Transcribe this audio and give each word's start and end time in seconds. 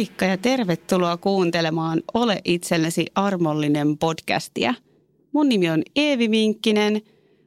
Moikka 0.00 0.24
ja 0.24 0.36
tervetuloa 0.36 1.16
kuuntelemaan 1.16 2.02
Ole 2.14 2.40
itsellesi 2.44 3.06
armollinen 3.14 3.98
podcastia. 3.98 4.74
Mun 5.32 5.48
nimi 5.48 5.70
on 5.70 5.82
Eevi 5.96 6.28
Minkkinen. 6.28 7.02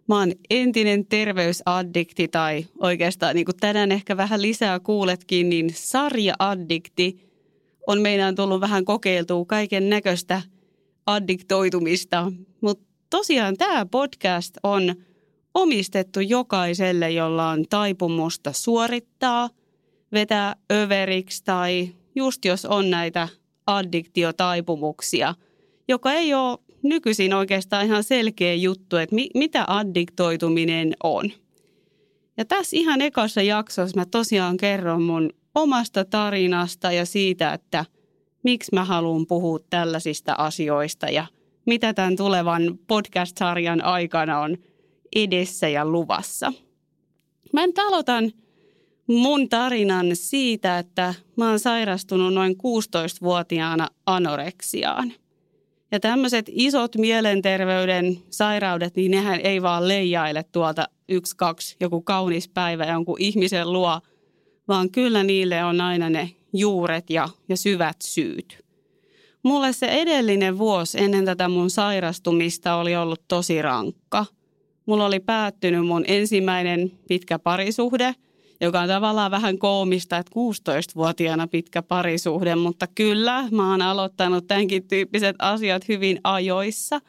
Mä 0.08 0.20
oon 0.20 0.32
entinen 0.50 1.06
terveysaddikti 1.06 2.28
tai 2.28 2.66
oikeastaan 2.80 3.36
niin 3.36 3.46
kuin 3.46 3.58
tänään 3.60 3.92
ehkä 3.92 4.18
vähän 4.18 4.42
lisää 4.42 4.80
kuuletkin, 4.80 5.50
niin 5.50 5.70
sarja-addikti 5.74 7.18
on 7.88 8.02
meidän 8.02 8.36
tullut 8.36 8.62
vähän 8.62 8.86
kokeiltua 8.86 9.46
kaiken 9.46 9.90
näköistä 9.90 10.42
addiktoitumista. 11.06 12.32
Mutta 12.62 12.86
tosiaan 13.10 13.58
tämä 13.58 13.86
podcast 13.86 14.58
on 14.64 14.96
omistettu 15.54 16.20
jokaiselle, 16.20 17.12
jolla 17.12 17.50
on 17.50 17.66
taipumusta 17.70 18.52
suorittaa, 18.52 19.50
vetää 20.12 20.56
överiksi 20.72 21.44
tai 21.44 21.90
just 22.16 22.46
jos 22.46 22.66
on 22.66 22.90
näitä 22.90 23.28
addiktiotaipumuksia, 23.68 25.36
joka 25.88 26.14
ei 26.14 26.34
ole 26.34 26.58
nykyisin 26.84 27.34
oikeastaan 27.34 27.86
ihan 27.86 28.04
selkeä 28.04 28.54
juttu, 28.54 28.98
että 28.98 29.16
mi- 29.16 29.30
mitä 29.36 29.66
addiktoituminen 29.68 30.94
on. 31.04 31.32
Ja 32.38 32.46
tässä 32.46 32.78
ihan 32.78 33.02
ekassa 33.02 33.42
jaksossa 33.42 34.00
mä 34.00 34.06
tosiaan 34.06 34.58
kerron 34.58 35.02
mun 35.02 35.30
omasta 35.56 36.06
tarinasta 36.06 36.92
ja 36.92 37.06
siitä, 37.06 37.54
että 37.54 37.86
miksi 38.44 38.72
mä 38.74 38.86
haluan 38.86 39.28
puhua 39.28 39.60
tällaisista 39.70 40.36
asioista 40.38 41.10
ja 41.10 41.26
mitä 41.66 41.94
tämän 41.94 42.16
tulevan 42.16 42.80
podcast-sarjan 42.88 43.84
aikana 43.84 44.40
on 44.40 44.58
edessä 45.16 45.68
ja 45.68 45.86
luvassa. 45.86 46.54
Mä 47.54 47.68
nyt 47.68 47.80
aloitan 47.80 48.32
mun 49.08 49.50
tarinan 49.50 50.06
siitä, 50.14 50.80
että 50.80 51.14
mä 51.38 51.50
oon 51.50 51.60
sairastunut 51.60 52.34
noin 52.34 52.54
16-vuotiaana 52.54 53.88
anoreksiaan. 54.06 55.14
Ja 55.92 56.00
tämmöiset 56.00 56.46
isot 56.52 56.96
mielenterveyden 56.96 58.18
sairaudet, 58.30 58.96
niin 58.96 59.12
nehän 59.12 59.40
ei 59.40 59.62
vaan 59.62 59.88
leijaile 59.88 60.44
tuolta 60.52 60.88
yksi, 61.10 61.38
kaksi, 61.38 61.76
joku 61.80 62.02
kaunis 62.02 62.50
päivä 62.50 62.86
jonkun 62.86 63.16
ihmisen 63.20 63.74
luo, 63.74 64.02
vaan 64.68 64.92
kyllä 64.92 65.24
niille 65.24 65.64
on 65.64 65.82
aina 65.82 66.10
ne 66.10 66.30
juuret 66.54 67.10
ja, 67.10 67.30
ja 67.50 67.58
syvät 67.58 67.98
syyt. 68.04 68.64
Mulle 69.44 69.74
se 69.74 69.86
edellinen 69.86 70.58
vuosi 70.58 71.02
ennen 71.02 71.26
tätä 71.26 71.50
mun 71.50 71.70
sairastumista 71.70 72.76
oli 72.76 72.96
ollut 72.96 73.22
tosi 73.28 73.62
rankka. 73.62 74.26
Mulla 74.86 75.06
oli 75.06 75.20
päättynyt 75.20 75.86
mun 75.88 76.04
ensimmäinen 76.08 76.92
pitkä 77.08 77.40
parisuhde– 77.40 78.16
joka 78.64 78.82
on 78.82 78.88
tavallaan 78.88 79.32
vähän 79.32 79.58
koomista, 79.58 80.18
että 80.18 80.32
16-vuotiaana 80.36 81.48
pitkä 81.48 81.82
parisuhde, 81.82 82.56
mutta 82.56 82.88
kyllä 82.96 83.48
mä 83.52 83.72
oon 83.72 83.82
aloittanut 83.82 84.48
tämänkin 84.48 84.88
tyyppiset 84.88 85.36
asiat 85.40 85.88
hyvin 85.88 86.20
ajoissa. 86.24 87.02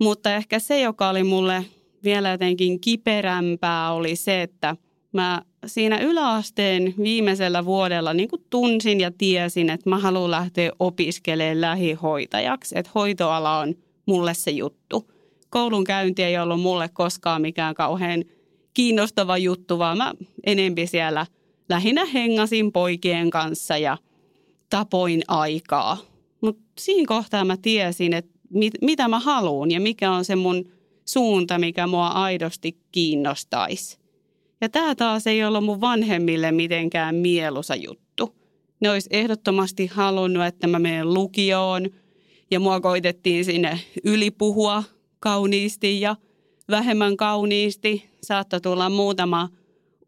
Mutta 0.00 0.34
ehkä 0.34 0.58
se, 0.58 0.80
joka 0.80 1.08
oli 1.08 1.24
mulle 1.24 1.64
vielä 2.04 2.30
jotenkin 2.30 2.80
kiperämpää, 2.80 3.92
oli 3.92 4.16
se, 4.16 4.42
että 4.42 4.76
mä 5.12 5.42
siinä 5.66 5.98
yläasteen 5.98 6.94
viimeisellä 7.02 7.64
vuodella 7.64 8.14
niin 8.14 8.28
kuin 8.28 8.44
tunsin 8.50 9.00
ja 9.00 9.10
tiesin, 9.18 9.70
että 9.70 9.90
mä 9.90 9.98
haluan 9.98 10.30
lähteä 10.30 10.70
opiskelemaan 10.78 11.60
lähihoitajaksi, 11.60 12.78
että 12.78 12.90
hoitoala 12.94 13.58
on 13.58 13.74
mulle 14.06 14.34
se 14.34 14.50
juttu. 14.50 15.10
Koulun 15.50 15.84
käynti 15.84 16.22
ei 16.22 16.38
ollut 16.38 16.60
mulle 16.60 16.88
koskaan 16.88 17.42
mikään 17.42 17.74
kauhean– 17.74 18.24
kiinnostava 18.76 19.38
juttu, 19.38 19.78
vaan 19.78 19.98
mä 19.98 20.14
enempi 20.46 20.86
siellä 20.86 21.26
lähinnä 21.68 22.04
hengasin 22.04 22.72
poikien 22.72 23.30
kanssa 23.30 23.78
ja 23.78 23.98
tapoin 24.70 25.22
aikaa. 25.28 25.98
Mutta 26.40 26.62
siinä 26.78 27.06
kohtaa 27.06 27.44
mä 27.44 27.56
tiesin, 27.56 28.12
että 28.12 28.38
mit, 28.50 28.74
mitä 28.82 29.08
mä 29.08 29.18
haluan 29.18 29.70
ja 29.70 29.80
mikä 29.80 30.10
on 30.12 30.24
se 30.24 30.36
mun 30.36 30.70
suunta, 31.04 31.58
mikä 31.58 31.86
mua 31.86 32.08
aidosti 32.08 32.78
kiinnostaisi. 32.92 33.98
Ja 34.60 34.68
tämä 34.68 34.94
taas 34.94 35.26
ei 35.26 35.44
ollut 35.44 35.64
mun 35.64 35.80
vanhemmille 35.80 36.52
mitenkään 36.52 37.14
mieluisa 37.14 37.74
juttu. 37.74 38.36
Ne 38.80 38.90
olisi 38.90 39.08
ehdottomasti 39.12 39.86
halunnut, 39.86 40.44
että 40.44 40.66
mä 40.66 40.78
menen 40.78 41.14
lukioon 41.14 41.90
ja 42.50 42.60
mua 42.60 42.80
koitettiin 42.80 43.44
sinne 43.44 43.80
ylipuhua 44.04 44.82
kauniisti 45.18 46.00
ja 46.00 46.16
vähemmän 46.70 47.16
kauniisti. 47.16 48.10
Saattoi 48.22 48.60
tulla 48.60 48.88
muutama 48.88 49.48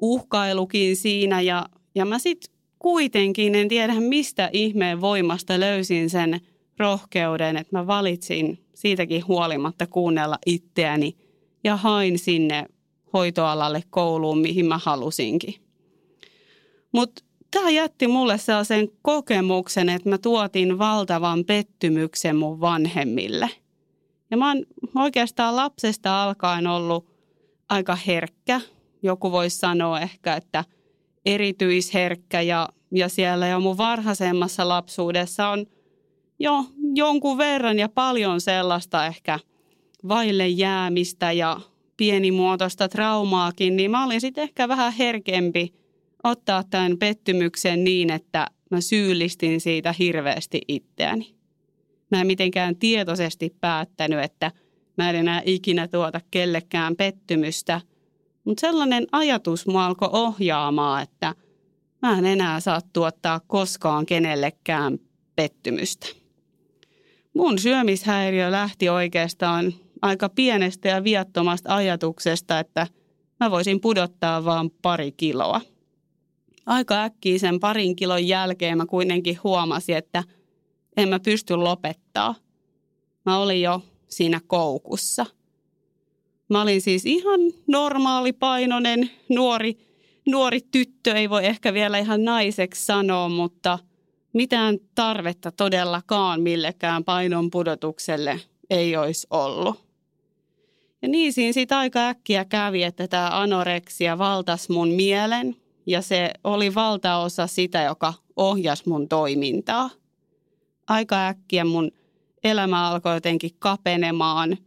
uhkailukin 0.00 0.96
siinä 0.96 1.40
ja, 1.40 1.68
ja 1.94 2.04
mä 2.04 2.18
sitten 2.18 2.54
kuitenkin 2.78 3.54
en 3.54 3.68
tiedä 3.68 4.00
mistä 4.00 4.50
ihmeen 4.52 5.00
voimasta 5.00 5.60
löysin 5.60 6.10
sen 6.10 6.40
rohkeuden, 6.78 7.56
että 7.56 7.76
mä 7.76 7.86
valitsin 7.86 8.64
siitäkin 8.74 9.26
huolimatta 9.28 9.86
kuunnella 9.86 10.38
itseäni 10.46 11.16
ja 11.64 11.76
hain 11.76 12.18
sinne 12.18 12.66
hoitoalalle 13.12 13.82
kouluun, 13.90 14.38
mihin 14.38 14.66
mä 14.66 14.78
halusinkin. 14.78 15.54
Mutta 16.92 17.24
tämä 17.50 17.70
jätti 17.70 18.06
mulle 18.06 18.38
sellaisen 18.38 18.88
kokemuksen, 19.02 19.88
että 19.88 20.08
mä 20.08 20.18
tuotin 20.18 20.78
valtavan 20.78 21.44
pettymyksen 21.44 22.36
mun 22.36 22.60
vanhemmille– 22.60 23.50
ja 24.30 24.36
mä 24.36 24.48
oon 24.48 24.66
oikeastaan 24.94 25.56
lapsesta 25.56 26.22
alkaen 26.24 26.66
ollut 26.66 27.06
aika 27.68 27.96
herkkä. 28.06 28.60
Joku 29.02 29.32
voisi 29.32 29.58
sanoa 29.58 30.00
ehkä, 30.00 30.36
että 30.36 30.64
erityisherkkä 31.26 32.40
ja, 32.40 32.68
ja 32.92 33.08
siellä 33.08 33.46
jo 33.48 33.60
mun 33.60 33.78
varhaisemmassa 33.78 34.68
lapsuudessa 34.68 35.48
on 35.48 35.66
jo 36.38 36.64
jonkun 36.94 37.38
verran 37.38 37.78
ja 37.78 37.88
paljon 37.88 38.40
sellaista 38.40 39.06
ehkä 39.06 39.38
vaille 40.08 40.48
jäämistä 40.48 41.32
ja 41.32 41.60
pienimuotoista 41.96 42.88
traumaakin, 42.88 43.76
niin 43.76 43.90
mä 43.90 44.04
olin 44.04 44.20
sitten 44.20 44.44
ehkä 44.44 44.68
vähän 44.68 44.92
herkempi 44.92 45.74
ottaa 46.24 46.64
tämän 46.64 46.98
pettymyksen 46.98 47.84
niin, 47.84 48.10
että 48.10 48.46
mä 48.70 48.80
syyllistin 48.80 49.60
siitä 49.60 49.94
hirveästi 49.98 50.60
itseäni. 50.68 51.37
Mä 52.10 52.20
en 52.20 52.26
mitenkään 52.26 52.76
tietoisesti 52.76 53.56
päättänyt, 53.60 54.24
että 54.24 54.52
mä 54.98 55.10
en 55.10 55.16
enää 55.16 55.42
ikinä 55.44 55.88
tuota 55.88 56.20
kellekään 56.30 56.96
pettymystä. 56.96 57.80
Mutta 58.44 58.60
sellainen 58.60 59.06
ajatus 59.12 59.66
mua 59.66 59.86
alkoi 59.86 60.08
ohjaamaan, 60.12 61.02
että 61.02 61.34
mä 62.02 62.18
en 62.18 62.26
enää 62.26 62.60
saa 62.60 62.80
tuottaa 62.92 63.40
koskaan 63.46 64.06
kenellekään 64.06 64.98
pettymystä. 65.36 66.06
Mun 67.34 67.58
syömishäiriö 67.58 68.50
lähti 68.50 68.88
oikeastaan 68.88 69.74
aika 70.02 70.28
pienestä 70.28 70.88
ja 70.88 71.04
viattomasta 71.04 71.74
ajatuksesta, 71.74 72.58
että 72.58 72.86
mä 73.40 73.50
voisin 73.50 73.80
pudottaa 73.80 74.44
vain 74.44 74.70
pari 74.82 75.12
kiloa. 75.12 75.60
Aika 76.66 77.02
äkkiä 77.02 77.38
sen 77.38 77.60
parin 77.60 77.96
kilon 77.96 78.28
jälkeen 78.28 78.78
mä 78.78 78.86
kuitenkin 78.86 79.38
huomasin, 79.44 79.96
että– 79.96 80.24
en 80.98 81.08
mä 81.08 81.20
pysty 81.20 81.56
lopettaa. 81.56 82.34
Mä 83.26 83.38
olin 83.38 83.62
jo 83.62 83.82
siinä 84.08 84.40
koukussa. 84.46 85.26
Mä 86.50 86.62
olin 86.62 86.80
siis 86.80 87.06
ihan 87.06 87.40
normaalipainoinen 87.66 89.10
nuori, 89.28 89.78
nuori 90.26 90.60
tyttö, 90.60 91.14
ei 91.14 91.30
voi 91.30 91.46
ehkä 91.46 91.74
vielä 91.74 91.98
ihan 91.98 92.24
naiseksi 92.24 92.84
sanoa, 92.84 93.28
mutta 93.28 93.78
mitään 94.32 94.78
tarvetta 94.94 95.52
todellakaan 95.52 96.40
millekään 96.40 97.04
painon 97.04 97.50
pudotukselle 97.50 98.40
ei 98.70 98.96
olisi 98.96 99.26
ollut. 99.30 99.88
Ja 101.02 101.08
niin 101.08 101.32
siinä 101.32 101.52
sitten 101.52 101.78
aika 101.78 102.08
äkkiä 102.08 102.44
kävi, 102.44 102.82
että 102.82 103.08
tämä 103.08 103.40
anoreksia 103.40 104.18
valtas 104.18 104.68
mun 104.68 104.88
mielen 104.88 105.56
ja 105.86 106.02
se 106.02 106.30
oli 106.44 106.74
valtaosa 106.74 107.46
sitä, 107.46 107.82
joka 107.82 108.14
ohjasi 108.36 108.88
mun 108.88 109.08
toimintaa– 109.08 109.90
aika 110.88 111.26
äkkiä 111.26 111.64
mun 111.64 111.90
elämä 112.44 112.88
alkoi 112.88 113.14
jotenkin 113.14 113.50
kapenemaan, 113.58 114.58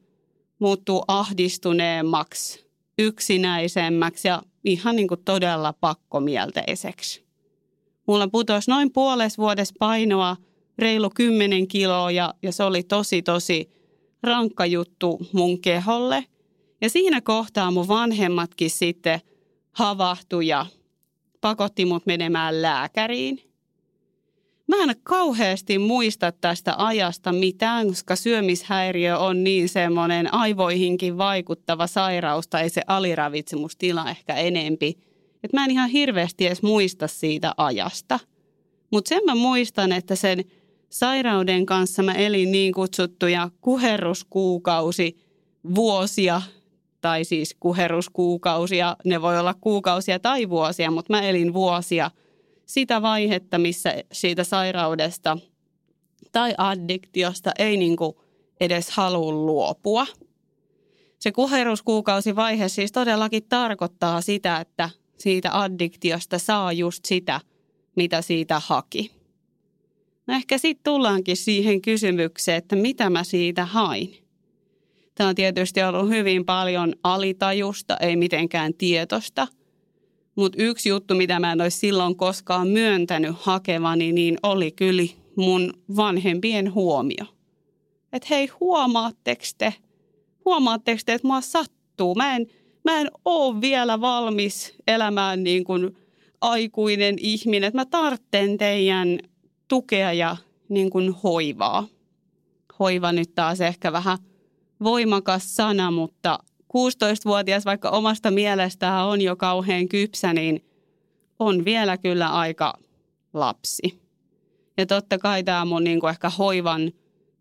muuttuu 0.59 1.03
ahdistuneemmaksi, 1.07 2.65
yksinäisemmäksi 2.99 4.27
ja 4.27 4.41
ihan 4.63 4.95
niin 4.95 5.07
kuin 5.07 5.23
todella 5.25 5.73
pakkomielteiseksi. 5.73 7.25
Mulla 8.07 8.27
putosi 8.27 8.71
noin 8.71 8.93
puoles 8.93 9.37
vuodessa 9.37 9.75
painoa 9.79 10.37
reilu 10.77 11.09
10 11.09 11.67
kiloa 11.67 12.11
ja, 12.11 12.33
ja 12.43 12.51
se 12.51 12.63
oli 12.63 12.83
tosi 12.83 13.21
tosi 13.21 13.69
rankka 14.23 14.65
juttu 14.65 15.19
mun 15.33 15.61
keholle. 15.61 16.25
Ja 16.81 16.89
siinä 16.89 17.21
kohtaa 17.21 17.71
mun 17.71 17.87
vanhemmatkin 17.87 18.69
sitten 18.69 19.19
havahtui 19.71 20.47
ja 20.47 20.65
pakotti 21.41 21.85
mut 21.85 22.05
menemään 22.05 22.61
lääkäriin. 22.61 23.50
Mä 24.67 24.83
en 24.83 24.95
kauheasti 25.03 25.77
muista 25.77 26.31
tästä 26.31 26.75
ajasta 26.77 27.31
mitään, 27.31 27.87
koska 27.87 28.15
syömishäiriö 28.15 29.17
on 29.17 29.43
niin 29.43 29.69
semmoinen 29.69 30.33
aivoihinkin 30.33 31.17
vaikuttava 31.17 31.87
sairaus 31.87 32.47
tai 32.47 32.69
se 32.69 32.81
aliravitsemustila 32.87 34.09
ehkä 34.09 34.35
enempi. 34.35 34.97
Että 35.43 35.57
mä 35.57 35.65
en 35.65 35.71
ihan 35.71 35.89
hirveästi 35.89 36.47
edes 36.47 36.63
muista 36.63 37.07
siitä 37.07 37.53
ajasta. 37.57 38.19
Mutta 38.91 39.09
sen 39.09 39.21
mä 39.25 39.35
muistan, 39.35 39.91
että 39.91 40.15
sen 40.15 40.43
sairauden 40.89 41.65
kanssa 41.65 42.03
mä 42.03 42.13
elin 42.13 42.51
niin 42.51 42.73
kutsuttuja 42.73 43.49
kuherruskuukausi 43.61 45.17
vuosia 45.75 46.41
tai 47.01 47.23
siis 47.23 47.55
kuheruskuukausia. 47.59 48.97
Ne 49.05 49.21
voi 49.21 49.39
olla 49.39 49.53
kuukausia 49.53 50.19
tai 50.19 50.49
vuosia, 50.49 50.91
mutta 50.91 51.13
mä 51.13 51.21
elin 51.21 51.53
vuosia 51.53 52.11
sitä 52.73 53.01
vaihetta, 53.01 53.57
missä 53.57 54.03
siitä 54.11 54.43
sairaudesta 54.43 55.37
tai 56.31 56.53
addiktiosta 56.57 57.51
ei 57.59 57.77
niin 57.77 57.95
kuin 57.95 58.13
edes 58.59 58.89
halua 58.89 59.31
luopua. 59.31 60.07
Se 61.19 61.31
kuheruskuukausivaihe 61.31 62.69
siis 62.69 62.91
todellakin 62.91 63.43
tarkoittaa 63.49 64.21
sitä, 64.21 64.59
että 64.59 64.89
siitä 65.17 65.59
addiktiosta 65.59 66.39
saa 66.39 66.73
just 66.73 67.05
sitä, 67.05 67.41
mitä 67.95 68.21
siitä 68.21 68.61
haki. 68.65 69.11
No 70.27 70.33
ehkä 70.33 70.57
sitten 70.57 70.83
tullaankin 70.83 71.37
siihen 71.37 71.81
kysymykseen, 71.81 72.57
että 72.57 72.75
mitä 72.75 73.09
mä 73.09 73.23
siitä 73.23 73.65
hain. 73.65 74.17
Tämä 75.15 75.29
on 75.29 75.35
tietysti 75.35 75.83
ollut 75.83 76.09
hyvin 76.09 76.45
paljon 76.45 76.93
alitajusta, 77.03 77.97
ei 77.97 78.15
mitenkään 78.15 78.73
tietosta. 78.73 79.47
Mutta 80.35 80.63
yksi 80.63 80.89
juttu, 80.89 81.15
mitä 81.15 81.39
mä 81.39 81.51
en 81.51 81.61
olisi 81.61 81.77
silloin 81.77 82.15
koskaan 82.15 82.67
myöntänyt 82.67 83.35
hakevani, 83.39 84.11
niin 84.11 84.37
oli 84.43 84.71
kyllä 84.71 85.03
mun 85.35 85.73
vanhempien 85.95 86.73
huomio. 86.73 87.25
Että 88.13 88.27
hei, 88.29 88.47
huomaatteko 88.59 89.43
te, 89.57 89.73
huomaatteko 90.45 91.01
te, 91.05 91.13
että 91.13 91.27
mua 91.27 91.41
sattuu? 91.41 92.15
Mä 92.15 92.35
en, 92.35 92.47
mä 92.83 92.99
en 92.99 93.07
ole 93.25 93.61
vielä 93.61 94.01
valmis 94.01 94.73
elämään 94.87 95.43
niin 95.43 95.63
kuin 95.63 95.97
aikuinen 96.41 97.15
ihminen. 97.19 97.67
Että 97.67 97.77
mä 97.77 97.85
tartten 97.85 98.57
teidän 98.57 99.19
tukea 99.67 100.13
ja 100.13 100.37
niin 100.69 100.89
kuin 100.89 101.11
hoivaa. 101.23 101.87
Hoiva 102.79 103.11
nyt 103.11 103.35
taas 103.35 103.61
ehkä 103.61 103.91
vähän– 103.91 104.17
voimakas 104.83 105.55
sana, 105.55 105.91
mutta 105.91 106.39
16-vuotias, 106.77 107.65
vaikka 107.65 107.89
omasta 107.89 108.31
mielestään 108.31 109.05
on 109.05 109.21
jo 109.21 109.35
kauhean 109.35 109.87
kypsä, 109.87 110.33
niin 110.33 110.65
on 111.39 111.65
vielä 111.65 111.97
kyllä 111.97 112.29
aika 112.29 112.73
lapsi. 113.33 114.01
Ja 114.77 114.85
totta 114.85 115.17
kai 115.17 115.43
tämä 115.43 115.65
mun 115.65 115.83
niin 115.83 115.99
kuin 115.99 116.09
ehkä 116.09 116.29
hoivan 116.29 116.91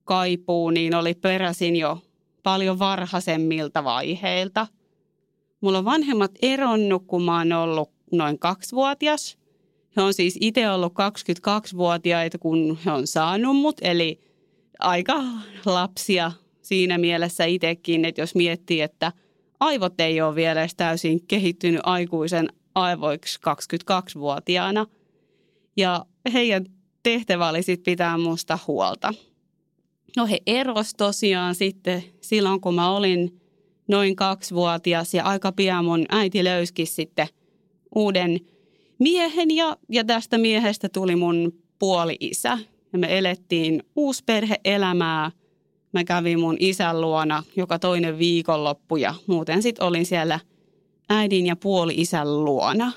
kaipuu, 0.05 0.71
niin 0.71 0.95
oli 0.95 1.15
peräisin 1.15 1.77
jo 1.77 1.99
paljon 2.43 2.79
varhaisemmilta 2.79 3.85
vaiheilta. 3.85 4.67
Mulla 5.61 5.79
on 5.79 5.85
vanhemmat 5.85 6.31
eronnut, 6.43 7.05
kun 7.07 7.23
mä 7.23 7.39
oon 7.39 7.53
ollut 7.53 7.91
noin 8.13 8.39
kaksivuotias. 8.39 9.39
He 9.97 10.03
on 10.03 10.15
siis 10.15 10.39
itse 10.41 10.71
ollut 10.71 10.93
22-vuotiaita, 10.93 12.39
kun 12.39 12.79
he 12.85 12.91
on 12.91 13.07
saanut 13.07 13.57
mut, 13.57 13.77
eli 13.83 14.21
aika 14.79 15.15
lapsia 15.67 16.33
siinä 16.71 16.99
mielessä 16.99 17.45
itsekin, 17.45 18.05
että 18.05 18.21
jos 18.21 18.35
miettii, 18.35 18.81
että 18.81 19.13
aivot 19.61 20.01
ei 20.01 20.21
ole 20.21 20.35
vielä 20.35 20.61
edes 20.61 20.75
täysin 20.75 21.27
kehittynyt 21.27 21.81
aikuisen 21.85 22.49
aivoiksi 22.75 23.39
22-vuotiaana. 23.39 24.87
Ja 25.77 26.07
heidän 26.33 26.67
tehtävä 27.03 27.49
oli 27.49 27.63
sitten 27.63 27.93
pitää 27.93 28.19
musta 28.19 28.59
huolta. 28.67 29.15
No 30.17 30.27
he 30.27 30.39
eros 30.47 30.95
tosiaan 30.95 31.55
sitten 31.55 32.05
silloin, 32.21 32.61
kun 32.61 32.75
mä 32.75 32.97
olin 32.97 33.41
noin 33.89 34.17
kaksivuotias 34.17 35.15
ja 35.15 35.25
aika 35.25 35.53
pian 35.53 35.85
mun 35.85 36.07
äiti 36.09 36.45
löyski 36.45 36.87
sitten 36.87 37.29
uuden 37.95 38.41
miehen 38.99 39.57
ja, 39.57 39.77
ja 39.89 40.05
tästä 40.05 40.39
miehestä 40.39 40.89
tuli 40.89 41.17
mun 41.17 41.53
puoli-isä. 41.79 42.59
Ja 42.93 42.99
me 42.99 43.19
elettiin 43.19 43.83
uusperhe-elämää 43.97 45.31
Mä 45.93 46.05
kävin 46.05 46.41
mun 46.41 46.57
isän 46.59 47.01
luona 47.01 47.43
joka 47.57 47.79
toinen 47.79 48.19
viikonloppu 48.19 48.97
ja 48.97 49.15
muuten 49.27 49.63
sitten 49.63 49.87
olin 49.87 50.07
siellä 50.07 50.41
äidin 51.09 51.47
ja 51.47 51.57
puoli-isän 51.57 52.45
luona. 52.45 52.93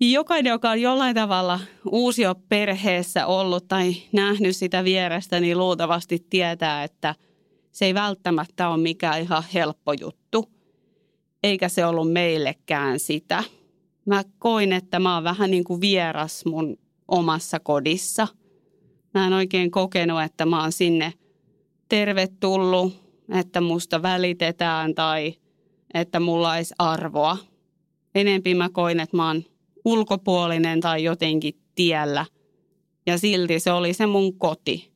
Jokainen, 0.00 0.50
joka 0.50 0.70
on 0.70 0.80
jollain 0.80 1.14
tavalla 1.14 1.60
uusio 1.90 2.34
perheessä 2.48 3.26
ollut 3.26 3.68
tai 3.68 3.94
nähnyt 4.12 4.56
sitä 4.56 4.84
vierestä, 4.84 5.40
niin 5.40 5.58
luultavasti 5.58 6.26
tietää, 6.30 6.84
että 6.84 7.14
se 7.72 7.84
ei 7.84 7.94
välttämättä 7.94 8.68
ole 8.68 8.82
mikään 8.82 9.20
ihan 9.20 9.44
helppo 9.54 9.92
juttu. 9.92 10.48
Eikä 11.42 11.68
se 11.68 11.86
ollut 11.86 12.12
meillekään 12.12 12.98
sitä. 12.98 13.44
Mä 14.06 14.22
koin, 14.38 14.72
että 14.72 14.98
mä 14.98 15.14
oon 15.14 15.24
vähän 15.24 15.50
niin 15.50 15.64
kuin 15.64 15.80
vieras 15.80 16.44
mun 16.44 16.76
omassa 17.08 17.60
kodissa. 17.60 18.28
Mä 19.14 19.26
en 19.26 19.32
oikein 19.32 19.70
kokenut, 19.70 20.22
että 20.22 20.46
mä 20.46 20.62
oon 20.62 20.72
sinne 20.72 21.12
tervetullut, 21.90 22.92
että 23.38 23.60
musta 23.60 24.02
välitetään 24.02 24.94
tai 24.94 25.34
että 25.94 26.20
mulla 26.20 26.52
olisi 26.52 26.74
arvoa. 26.78 27.36
Enempi 28.14 28.54
mä 28.54 28.68
koin, 28.68 29.00
että 29.00 29.16
mä 29.16 29.26
oon 29.26 29.44
ulkopuolinen 29.84 30.80
tai 30.80 31.04
jotenkin 31.04 31.54
tiellä. 31.74 32.26
Ja 33.06 33.18
silti 33.18 33.60
se 33.60 33.72
oli 33.72 33.92
se 33.92 34.06
mun 34.06 34.38
koti. 34.38 34.90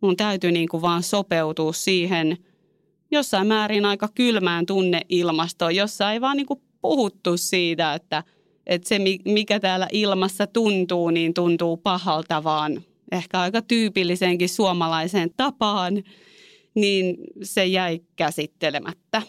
Mun 0.00 0.16
täytyy 0.16 0.52
niin 0.52 0.68
kuin 0.68 0.82
vaan 0.82 1.02
sopeutua 1.02 1.72
siihen 1.72 2.36
jossain 3.10 3.46
määrin 3.46 3.84
aika 3.84 4.08
kylmään 4.14 4.66
tunneilmastoon, 4.66 5.76
jossa 5.76 6.12
ei 6.12 6.20
vaan 6.20 6.36
niin 6.36 6.46
kuin 6.46 6.60
puhuttu 6.80 7.36
siitä, 7.36 7.94
että, 7.94 8.24
että 8.66 8.88
se 8.88 8.98
mikä 9.24 9.60
täällä 9.60 9.88
ilmassa 9.92 10.46
tuntuu, 10.46 11.10
niin 11.10 11.34
tuntuu 11.34 11.76
pahalta, 11.76 12.44
vaan 12.44 12.82
ehkä 13.12 13.40
aika 13.40 13.62
tyypilliseenkin 13.62 14.48
suomalaiseen 14.48 15.30
tapaan 15.36 16.02
niin 16.74 17.16
se 17.42 17.66
jäi 17.66 18.00
käsittelemättä. 18.16 19.22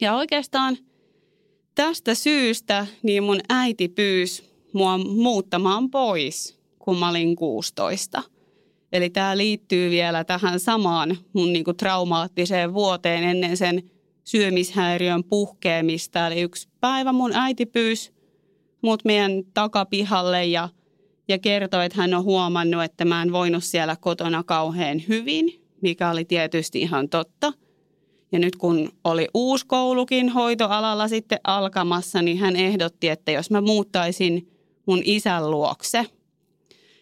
Ja 0.00 0.14
oikeastaan 0.14 0.76
tästä 1.74 2.14
syystä 2.14 2.86
niin 3.02 3.22
mun 3.22 3.40
äiti 3.48 3.88
pyysi 3.88 4.44
mua 4.72 4.98
muuttamaan 4.98 5.90
pois, 5.90 6.58
kun 6.78 6.98
mä 6.98 7.08
olin 7.08 7.36
16. 7.36 8.22
Eli 8.92 9.10
tämä 9.10 9.36
liittyy 9.36 9.90
vielä 9.90 10.24
tähän 10.24 10.60
samaan 10.60 11.16
mun 11.32 11.52
niinku 11.52 11.74
traumaattiseen 11.74 12.74
vuoteen 12.74 13.24
ennen 13.24 13.56
sen 13.56 13.90
syömishäiriön 14.24 15.24
puhkeamista. 15.24 16.26
Eli 16.26 16.40
yksi 16.40 16.68
päivä 16.80 17.12
mun 17.12 17.32
äiti 17.34 17.66
pyysi 17.66 18.14
mut 18.82 19.04
meidän 19.04 19.42
takapihalle 19.54 20.44
ja, 20.44 20.68
ja 21.28 21.38
kertoi, 21.38 21.84
että 21.84 22.00
hän 22.00 22.14
on 22.14 22.24
huomannut, 22.24 22.82
että 22.82 23.04
mä 23.04 23.22
en 23.22 23.32
voinut 23.32 23.64
siellä 23.64 23.96
kotona 24.00 24.42
kauhean 24.42 25.02
hyvin 25.08 25.64
mikä 25.84 26.10
oli 26.10 26.24
tietysti 26.24 26.80
ihan 26.80 27.08
totta. 27.08 27.52
Ja 28.32 28.38
nyt 28.38 28.56
kun 28.56 28.92
oli 29.04 29.28
uusi 29.34 29.66
koulukin 29.66 30.28
hoitoalalla 30.28 31.08
sitten 31.08 31.38
alkamassa, 31.44 32.22
niin 32.22 32.38
hän 32.38 32.56
ehdotti, 32.56 33.08
että 33.08 33.32
jos 33.32 33.50
mä 33.50 33.60
muuttaisin 33.60 34.48
mun 34.86 35.02
isän 35.04 35.50
luokse. 35.50 36.06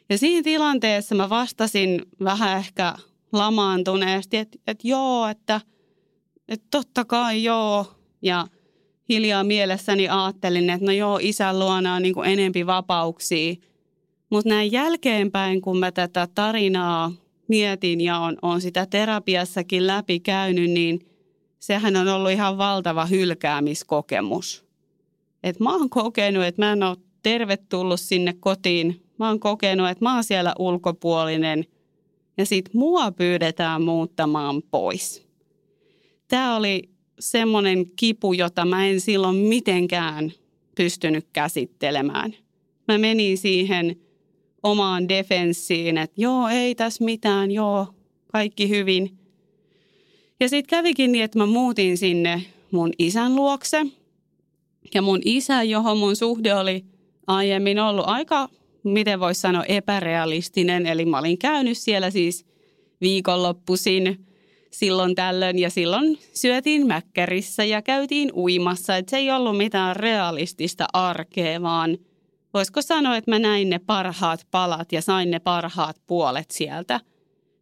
Ja 0.08 0.18
siinä 0.18 0.42
tilanteessa 0.42 1.14
mä 1.14 1.28
vastasin 1.28 2.02
vähän 2.24 2.58
ehkä 2.58 2.94
lamaantuneesti, 3.32 4.36
että, 4.36 4.58
että 4.66 4.88
joo, 4.88 5.28
että, 5.28 5.60
että 6.48 6.66
totta 6.70 7.04
kai 7.04 7.44
joo. 7.44 7.86
Ja 8.22 8.46
hiljaa 9.08 9.44
mielessäni 9.44 10.08
ajattelin, 10.08 10.70
että 10.70 10.86
no 10.86 10.92
joo, 10.92 11.18
isän 11.22 11.58
luona 11.58 11.94
on 11.94 12.02
niin 12.02 12.24
enempi 12.24 12.66
vapauksia. 12.66 13.54
Mutta 14.32 14.48
näin 14.48 14.72
jälkeenpäin, 14.72 15.60
kun 15.60 15.78
mä 15.78 15.92
tätä 15.92 16.28
tarinaa 16.34 17.12
mietin 17.48 18.00
ja 18.00 18.18
on, 18.18 18.36
on 18.42 18.60
sitä 18.60 18.86
terapiassakin 18.86 19.86
läpi 19.86 20.20
käynyt, 20.20 20.70
niin 20.70 21.06
sehän 21.58 21.96
on 21.96 22.08
ollut 22.08 22.30
ihan 22.30 22.58
valtava 22.58 23.06
hylkäämiskokemus. 23.06 24.64
Et 25.42 25.60
mä 25.60 25.76
oon 25.76 25.90
kokenut, 25.90 26.44
että 26.44 26.62
mä 26.62 26.72
en 26.72 26.82
ole 26.82 26.96
tervetullut 27.22 28.00
sinne 28.00 28.34
kotiin. 28.40 29.02
Mä 29.18 29.28
oon 29.28 29.40
kokenut, 29.40 29.88
että 29.88 30.04
mä 30.04 30.14
oon 30.14 30.24
siellä 30.24 30.54
ulkopuolinen 30.58 31.64
ja 32.36 32.46
sit 32.46 32.74
mua 32.74 33.12
pyydetään 33.12 33.82
muuttamaan 33.82 34.62
pois. 34.70 35.26
Tämä 36.28 36.56
oli 36.56 36.82
semmoinen 37.20 37.90
kipu, 37.96 38.32
jota 38.32 38.64
mä 38.64 38.86
en 38.86 39.00
silloin 39.00 39.36
mitenkään 39.36 40.32
pystynyt 40.76 41.26
käsittelemään. 41.32 42.34
Mä 42.88 42.98
menin 42.98 43.38
siihen 43.38 43.96
omaan 44.62 45.08
defenssiin, 45.08 45.98
että 45.98 46.20
joo, 46.20 46.48
ei 46.48 46.74
tässä 46.74 47.04
mitään, 47.04 47.50
joo, 47.50 47.86
kaikki 48.32 48.68
hyvin. 48.68 49.18
Ja 50.40 50.48
sitten 50.48 50.76
kävikin 50.76 51.12
niin, 51.12 51.24
että 51.24 51.38
mä 51.38 51.46
muutin 51.46 51.98
sinne 51.98 52.42
mun 52.70 52.92
isän 52.98 53.36
luokse. 53.36 53.86
Ja 54.94 55.02
mun 55.02 55.20
isä, 55.24 55.62
johon 55.62 55.98
mun 55.98 56.16
suhde 56.16 56.54
oli 56.54 56.84
aiemmin 57.26 57.78
ollut 57.78 58.04
aika, 58.08 58.48
miten 58.84 59.20
voisi 59.20 59.40
sanoa, 59.40 59.64
epärealistinen. 59.64 60.86
Eli 60.86 61.04
mä 61.04 61.18
olin 61.18 61.38
käynyt 61.38 61.78
siellä 61.78 62.10
siis 62.10 62.46
viikonloppuisin 63.00 64.26
silloin 64.70 65.14
tällöin 65.14 65.58
ja 65.58 65.70
silloin 65.70 66.18
syötiin 66.34 66.86
mäkkärissä 66.86 67.64
ja 67.64 67.82
käytiin 67.82 68.32
uimassa. 68.32 68.96
Että 68.96 69.10
se 69.10 69.16
ei 69.16 69.30
ollut 69.30 69.56
mitään 69.56 69.96
realistista 69.96 70.86
arkea, 70.92 71.62
vaan 71.62 71.98
voisiko 72.54 72.82
sanoa, 72.82 73.16
että 73.16 73.30
mä 73.30 73.38
näin 73.38 73.70
ne 73.70 73.78
parhaat 73.78 74.46
palat 74.50 74.92
ja 74.92 75.02
sain 75.02 75.30
ne 75.30 75.38
parhaat 75.38 75.96
puolet 76.06 76.50
sieltä. 76.50 77.00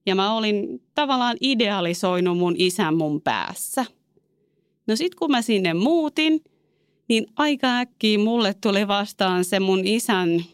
Ja 0.06 0.14
mä 0.14 0.34
olin 0.34 0.82
tavallaan 0.94 1.36
idealisoinut 1.40 2.38
mun 2.38 2.54
isän 2.58 2.96
mun 2.96 3.20
päässä. 3.20 3.84
No 4.86 4.96
sit 4.96 5.14
kun 5.14 5.30
mä 5.30 5.42
sinne 5.42 5.74
muutin, 5.74 6.44
niin 7.08 7.26
aika 7.36 7.78
äkkiä 7.78 8.18
mulle 8.18 8.54
tuli 8.54 8.88
vastaan 8.88 9.44
se 9.44 9.60
mun 9.60 9.80
isän 9.84 10.44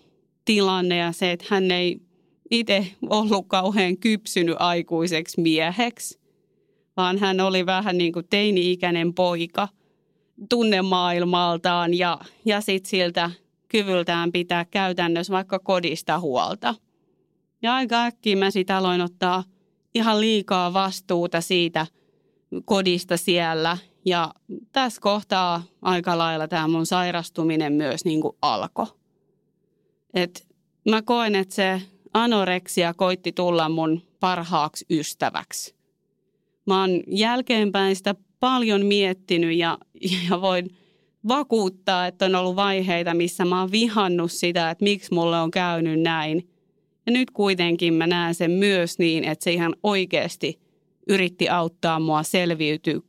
tilanne 0.45 0.97
ja 0.97 1.13
se, 1.13 1.33
että 1.33 1.47
hän 1.49 1.71
ei 1.71 2.01
itse 2.51 2.87
ollut 3.11 3.49
kauhean 3.49 3.97
kypsynyt 3.97 4.57
aikuiseksi 4.59 5.41
mieheksi, 5.41 6.21
vaan 6.97 7.19
hän 7.19 7.41
oli 7.41 7.67
vähän 7.67 7.99
niin 7.99 8.13
kuin 8.13 8.27
teini-ikäinen 8.31 9.15
poika 9.15 9.69
tunnemaailmaltaan 10.51 11.95
ja, 11.95 12.19
ja 12.45 12.61
sitten 12.61 12.91
siltä 12.91 13.31
kyvyltään 13.69 14.33
pitää 14.33 14.65
käytännössä 14.65 15.33
vaikka 15.33 15.59
kodista 15.59 16.21
huolta. 16.21 16.75
Ja 17.63 17.75
aika 17.75 18.05
äkkiä 18.05 18.37
mä 18.37 18.51
sitten 18.51 18.77
aloin 18.77 19.01
ottaa 19.01 19.45
ihan 19.95 20.21
liikaa 20.21 20.73
vastuuta 20.73 21.41
siitä 21.41 21.87
kodista 22.65 23.17
siellä. 23.17 23.79
Ja 24.05 24.35
tässä 24.73 25.01
kohtaa 25.01 25.63
aika 25.83 26.19
lailla 26.19 26.49
tämä 26.49 26.69
mun 26.69 26.87
sairastuminen 26.87 27.73
myös 27.73 28.05
niin 28.05 28.21
kuin 28.21 28.37
alkoi. 28.43 28.87
Et 30.15 30.49
mä 30.91 31.03
koen, 31.03 31.35
että 31.35 31.55
se 31.55 31.83
anoreksia 32.15 32.95
koitti 32.95 33.33
tulla 33.33 33.69
mun 33.69 34.03
parhaaksi 34.21 34.87
ystäväksi. 34.91 35.75
Mä 36.67 36.81
oon 36.81 36.91
jälkeenpäin 37.07 37.97
sitä 37.97 38.15
paljon 38.41 38.87
miettinyt 38.87 39.57
ja, 39.57 39.79
ja 40.31 40.41
voin 40.41 40.77
vakuuttaa, 41.29 42.07
että 42.07 42.25
on 42.25 42.35
ollut 42.35 42.57
vaiheita, 42.57 43.15
missä 43.15 43.45
mä 43.45 43.61
oon 43.61 43.73
vihannut 43.73 44.33
sitä, 44.33 44.71
että 44.71 44.85
miksi 44.85 45.15
mulle 45.15 45.41
on 45.41 45.51
käynyt 45.51 46.01
näin. 46.01 46.49
Ja 47.07 47.13
nyt 47.13 47.31
kuitenkin 47.31 47.95
mä 47.95 48.07
näen 48.07 48.35
sen 48.35 48.51
myös 48.51 48.99
niin, 48.99 49.25
että 49.25 49.45
se 49.45 49.53
ihan 49.53 49.77
oikeasti 49.83 50.61
yritti 51.09 51.49
auttaa 51.49 52.01
mua 52.01 52.23
selviytyä, 52.23 53.01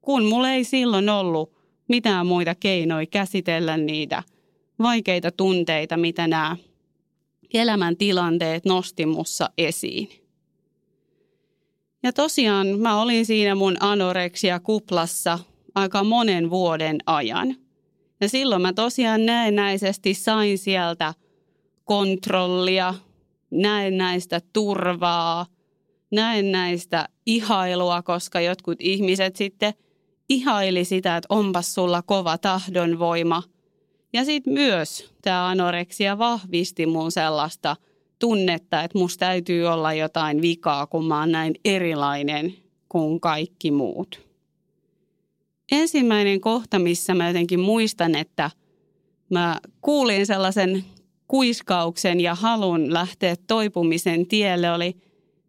kun 0.00 0.24
mulla 0.24 0.50
ei 0.50 0.64
silloin 0.64 1.08
ollut 1.08 1.56
mitään 1.88 2.26
muita 2.26 2.54
keinoja 2.54 3.06
käsitellä 3.06 3.76
niitä 3.76 4.22
vaikeita 4.78 5.30
tunteita, 5.30 5.96
mitä 5.96 6.26
nämä 6.26 6.56
elämäntilanteet 7.54 8.64
nosti 8.64 9.06
mussa 9.06 9.50
esiin. 9.58 10.08
Ja 12.02 12.12
tosiaan 12.12 12.66
mä 12.66 13.00
olin 13.02 13.26
siinä 13.26 13.54
mun 13.54 13.76
anoreksia 13.80 14.60
kuplassa 14.60 15.38
aika 15.74 16.04
monen 16.04 16.50
vuoden 16.50 16.98
ajan. 17.06 17.56
Ja 18.20 18.28
silloin 18.28 18.62
mä 18.62 18.72
tosiaan 18.72 19.26
näennäisesti 19.26 20.14
sain 20.14 20.58
sieltä 20.58 21.14
kontrollia, 21.84 22.94
näennäistä 23.50 24.40
turvaa, 24.52 25.46
näennäistä 26.10 27.08
ihailua, 27.26 28.02
koska 28.02 28.40
jotkut 28.40 28.78
ihmiset 28.80 29.36
sitten 29.36 29.74
ihaili 30.28 30.84
sitä, 30.84 31.16
että 31.16 31.34
onpas 31.34 31.74
sulla 31.74 32.02
kova 32.02 32.38
tahdonvoima– 32.38 33.42
ja 34.16 34.24
sitten 34.24 34.52
myös 34.52 35.10
tämä 35.22 35.48
anoreksia 35.48 36.18
vahvisti 36.18 36.86
mun 36.86 37.12
sellaista 37.12 37.76
tunnetta, 38.18 38.82
että 38.82 38.98
musta 38.98 39.26
täytyy 39.26 39.66
olla 39.66 39.92
jotain 39.92 40.42
vikaa, 40.42 40.86
kun 40.86 41.06
mä 41.06 41.20
oon 41.20 41.32
näin 41.32 41.54
erilainen 41.64 42.54
kuin 42.88 43.20
kaikki 43.20 43.70
muut. 43.70 44.25
Ensimmäinen 45.72 46.40
kohta, 46.40 46.78
missä 46.78 47.14
mä 47.14 47.26
jotenkin 47.26 47.60
muistan, 47.60 48.14
että 48.14 48.50
mä 49.30 49.60
kuulin 49.80 50.26
sellaisen 50.26 50.84
kuiskauksen 51.28 52.20
ja 52.20 52.34
halun 52.34 52.92
lähteä 52.92 53.36
toipumisen 53.46 54.26
tielle, 54.26 54.72
oli 54.72 54.96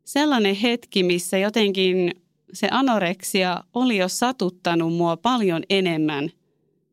sellainen 0.04 0.56
hetki, 0.56 1.04
missä 1.04 1.38
jotenkin 1.38 2.12
se 2.54 2.68
anoreksia 2.72 3.64
oli 3.74 3.98
jo 3.98 4.08
satuttanut 4.08 4.94
mua 4.94 5.18
paljon 5.18 5.64
enemmän, 5.70 6.30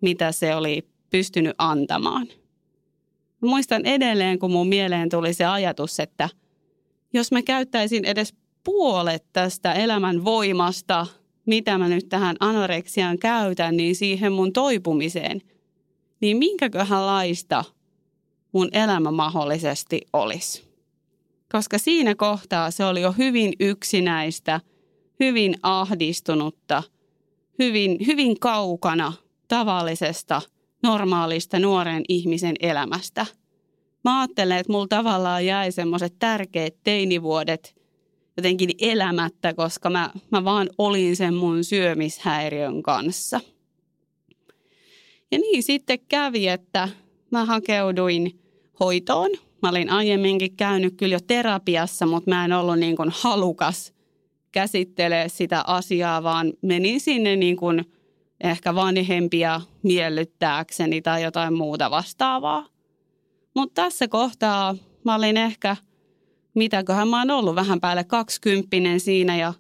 mitä 0.01 0.33
se 0.33 0.55
oli 0.55 0.89
pystynyt 1.11 1.55
antamaan. 1.59 2.27
Mä 3.41 3.49
muistan 3.49 3.87
edelleen, 3.87 4.39
kun 4.39 4.51
mun 4.51 4.69
mieleen 4.69 5.09
tuli 5.09 5.35
se 5.35 5.45
ajatus, 5.45 6.01
että 6.01 6.29
jos 7.13 7.33
mä 7.33 7.43
käyttäisin 7.43 8.05
edes 8.05 8.35
puolet 8.65 9.25
tästä 9.33 9.73
elämän 9.73 10.25
voimasta, 10.25 11.07
mitä 11.47 11.79
mä 11.79 11.89
nyt 11.89 12.09
tähän 12.09 12.37
anoreksiaan 12.41 13.19
käytän, 13.19 13.77
niin 13.77 13.97
siihen 13.97 14.33
mun 14.33 14.53
toipumiseen, 14.53 15.43
niin 16.21 16.37
minkäköhän 16.37 17.07
laista 17.07 17.65
mun 18.53 18.69
elämä 18.73 19.11
mahdollisesti 19.11 20.01
olisi. 20.13 20.65
Koska 21.53 21.79
siinä 21.79 22.15
kohtaa 22.15 22.71
se 22.71 22.85
oli 22.85 23.01
jo 23.01 23.15
hyvin 23.19 23.53
yksinäistä, 23.61 24.61
hyvin 25.21 25.55
ahdistunutta, 25.63 26.83
hyvin, 27.59 27.97
hyvin 28.07 28.41
kaukana 28.41 29.13
tavallisesta– 29.49 30.43
normaalista 30.85 31.59
nuoren 31.59 32.03
ihmisen 32.09 32.55
elämästä. 32.61 33.27
Mä 34.05 34.21
ajattelen, 34.21 34.59
että 34.59 34.73
mulla 34.73 34.87
tavallaan 34.89 35.47
jäi 35.47 35.73
semmoiset 35.73 36.15
tärkeät 36.19 36.75
teinivuodet 36.85 37.84
jotenkin 38.37 38.71
elämättä, 38.79 39.55
koska 39.55 39.91
mä, 39.91 40.11
mä 40.31 40.45
vaan 40.45 40.71
olin 40.79 41.17
sen 41.17 41.35
mun 41.35 41.65
syömishäiriön 41.65 42.83
kanssa. 42.83 43.41
Ja 45.31 45.39
niin 45.39 45.63
sitten 45.63 45.99
kävi, 46.09 46.49
että 46.49 46.89
mä 47.31 47.45
hakeuduin 47.45 48.41
hoitoon. 48.81 49.31
Mä 49.63 49.69
olin 49.69 49.91
aiemminkin 49.91 50.57
käynyt 50.57 50.95
kyllä 50.97 51.15
jo 51.15 51.21
terapiassa, 51.27 52.07
mutta 52.07 52.31
mä 52.31 52.45
en 52.45 52.53
ollut 52.53 52.79
niin 52.79 52.97
kuin 52.97 53.11
halukas 53.21 53.95
käsittelee 54.53 55.29
sitä 55.29 55.65
asiaa, 55.67 56.23
vaan 56.23 56.53
menin 56.63 57.01
sinne 57.01 57.37
niin 57.37 57.57
kuin– 57.57 57.85
ehkä 58.41 58.75
vanhempia 58.75 59.61
miellyttääkseni 59.83 61.03
tai 61.03 61.23
jotain 61.23 61.55
muuta 61.55 61.91
vastaavaa. 61.91 62.67
Mutta 63.55 63.83
tässä 63.83 64.09
kohtaa 64.09 64.77
mä 65.05 65.15
olin 65.15 65.37
ehkä, 65.37 65.77
mitäköhän 66.55 67.09
mä 67.09 67.19
oon 67.19 67.31
ollut 67.31 67.55
vähän 67.55 67.81
päälle 67.81 68.05
kaksikymppinen 68.05 69.01
siinä 69.01 69.37
ja 69.37 69.55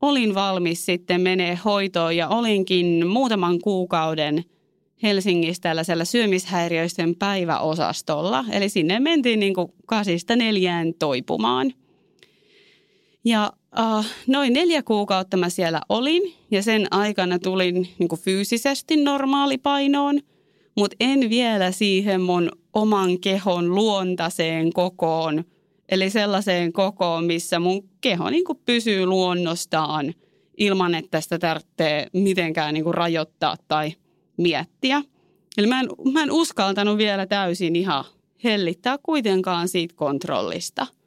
olin 0.00 0.34
valmis 0.34 0.86
sitten 0.86 1.20
menee 1.20 1.58
hoitoon 1.64 2.16
ja 2.16 2.28
olinkin 2.28 3.06
muutaman 3.06 3.58
kuukauden 3.60 4.44
Helsingissä 5.02 5.60
tällaisella 5.60 6.04
syömishäiriöisten 6.04 7.16
päiväosastolla. 7.16 8.44
Eli 8.50 8.68
sinne 8.68 9.00
mentiin 9.00 9.40
niin 9.40 9.54
kuin 9.54 9.72
kasista 9.86 10.36
neljään 10.36 10.94
toipumaan. 10.98 11.72
Ja 13.24 13.52
Uh, 13.78 14.04
noin 14.26 14.52
neljä 14.52 14.82
kuukautta 14.82 15.36
mä 15.36 15.48
siellä 15.48 15.80
olin 15.88 16.34
ja 16.50 16.62
sen 16.62 16.86
aikana 16.90 17.38
tulin 17.38 17.88
niin 17.98 18.08
kuin 18.08 18.20
fyysisesti 18.20 18.96
normaalipainoon, 18.96 20.20
mutta 20.76 20.96
en 21.00 21.30
vielä 21.30 21.72
siihen 21.72 22.20
mun 22.20 22.50
oman 22.72 23.20
kehon 23.20 23.74
luontaiseen 23.74 24.72
kokoon. 24.72 25.44
Eli 25.88 26.10
sellaiseen 26.10 26.72
kokoon, 26.72 27.24
missä 27.24 27.58
mun 27.58 27.88
keho 28.00 28.30
niin 28.30 28.44
kuin 28.44 28.58
pysyy 28.64 29.06
luonnostaan 29.06 30.14
ilman, 30.56 30.94
että 30.94 31.20
sitä 31.20 31.38
tarvitsee 31.38 32.06
mitenkään 32.12 32.74
niin 32.74 32.84
kuin 32.84 32.94
rajoittaa 32.94 33.56
tai 33.68 33.92
miettiä. 34.36 35.02
Eli 35.58 35.66
mä 35.66 35.80
en, 35.80 35.88
mä 36.12 36.22
en 36.22 36.32
uskaltanut 36.32 36.98
vielä 36.98 37.26
täysin 37.26 37.76
ihan 37.76 38.04
hellittää 38.44 38.98
kuitenkaan 39.02 39.68
siitä 39.68 39.94
kontrollista– 39.96 40.86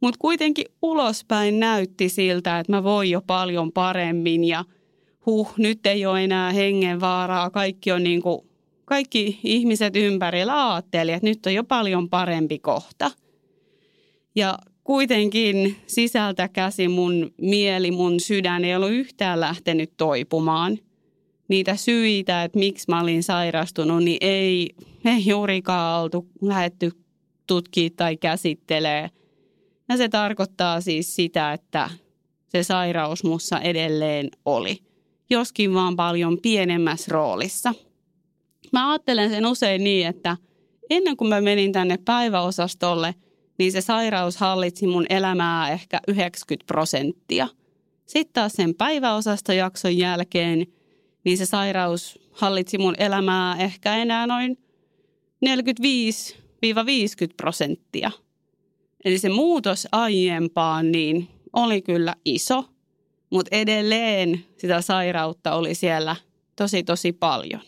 mutta 0.00 0.18
kuitenkin 0.18 0.66
ulospäin 0.82 1.60
näytti 1.60 2.08
siltä, 2.08 2.58
että 2.58 2.72
mä 2.72 2.82
voin 2.82 3.10
jo 3.10 3.20
paljon 3.26 3.72
paremmin 3.72 4.44
ja 4.44 4.64
huh, 5.26 5.54
nyt 5.56 5.86
ei 5.86 6.06
ole 6.06 6.24
enää 6.24 6.52
hengenvaaraa. 6.52 7.50
Kaikki 7.50 7.92
on 7.92 8.02
niin 8.02 8.22
kuin, 8.22 8.40
kaikki 8.84 9.40
ihmiset 9.44 9.96
ympärillä 9.96 10.72
ajatteli, 10.72 11.12
että 11.12 11.26
nyt 11.26 11.46
on 11.46 11.54
jo 11.54 11.64
paljon 11.64 12.08
parempi 12.08 12.58
kohta. 12.58 13.10
Ja 14.40 14.58
kuitenkin 14.84 15.76
sisältä 15.86 16.48
käsi 16.48 16.88
mun 16.88 17.30
mieli, 17.40 17.90
mun 17.90 18.20
sydän 18.20 18.64
ei 18.64 18.76
ollut 18.76 18.90
yhtään 18.90 19.40
lähtenyt 19.40 19.90
toipumaan. 19.96 20.78
niitä 21.48 21.76
syitä, 21.76 22.44
että 22.44 22.58
miksi 22.58 22.84
mä 22.88 23.00
olin 23.00 23.22
sairastunut, 23.22 24.04
niin 24.04 24.18
ei, 24.20 24.70
ei 25.04 25.26
juurikaan 25.26 26.02
oltu 26.02 26.26
lähetty 26.42 26.90
tutkia 27.46 27.90
tai 27.96 28.16
käsittelee. 28.16 29.10
Ja 29.88 29.96
se 29.96 30.08
tarkoittaa 30.08 30.80
siis 30.80 31.16
sitä, 31.16 31.52
että 31.52 31.90
se 32.48 32.62
sairaus 32.62 33.24
mussa 33.24 33.60
edelleen 33.60 34.30
oli, 34.44 34.78
joskin 35.30 35.74
vaan 35.74 35.96
paljon 35.96 36.38
pienemmässä 36.42 37.12
roolissa. 37.12 37.74
Mä 38.72 38.90
ajattelen 38.90 39.30
sen 39.30 39.46
usein 39.46 39.84
niin, 39.84 40.06
että 40.06 40.36
ennen 40.90 41.16
kuin 41.16 41.28
mä 41.28 41.40
menin 41.40 41.72
tänne 41.72 41.98
päiväosastolle, 42.04 43.14
niin 43.60 43.72
se 43.72 43.80
sairaus 43.80 44.36
hallitsi 44.36 44.86
mun 44.86 45.06
elämää 45.10 45.70
ehkä 45.70 46.00
90 46.08 46.66
prosenttia. 46.66 47.48
Sitten 48.06 48.32
taas 48.32 48.52
sen 48.52 48.74
päiväosastojakson 48.74 49.96
jälkeen, 49.96 50.66
niin 51.24 51.38
se 51.38 51.46
sairaus 51.46 52.18
hallitsi 52.32 52.78
mun 52.78 52.94
elämää 52.98 53.56
ehkä 53.56 53.96
enää 53.96 54.26
noin 54.26 54.58
45 55.40 56.36
50 56.86 57.36
prosenttia. 57.36 58.10
Eli 59.04 59.18
se 59.18 59.28
muutos 59.28 59.88
aiempaan 59.92 60.92
niin 60.92 61.28
oli 61.52 61.82
kyllä 61.82 62.14
iso, 62.24 62.64
mutta 63.30 63.56
edelleen 63.56 64.44
sitä 64.56 64.80
sairautta 64.80 65.54
oli 65.54 65.74
siellä 65.74 66.16
tosi 66.56 66.82
tosi 66.82 67.12
paljon. 67.12 67.62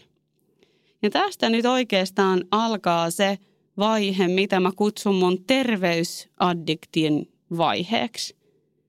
Ja 1.02 1.10
tästä 1.10 1.50
nyt 1.50 1.66
oikeastaan 1.66 2.44
alkaa 2.50 3.10
se 3.10 3.38
vaihe, 3.78 4.28
mitä 4.28 4.60
mä 4.60 4.70
kutsun 4.76 5.14
mun 5.14 5.44
terveysaddiktin 5.44 7.32
vaiheeksi. 7.56 8.36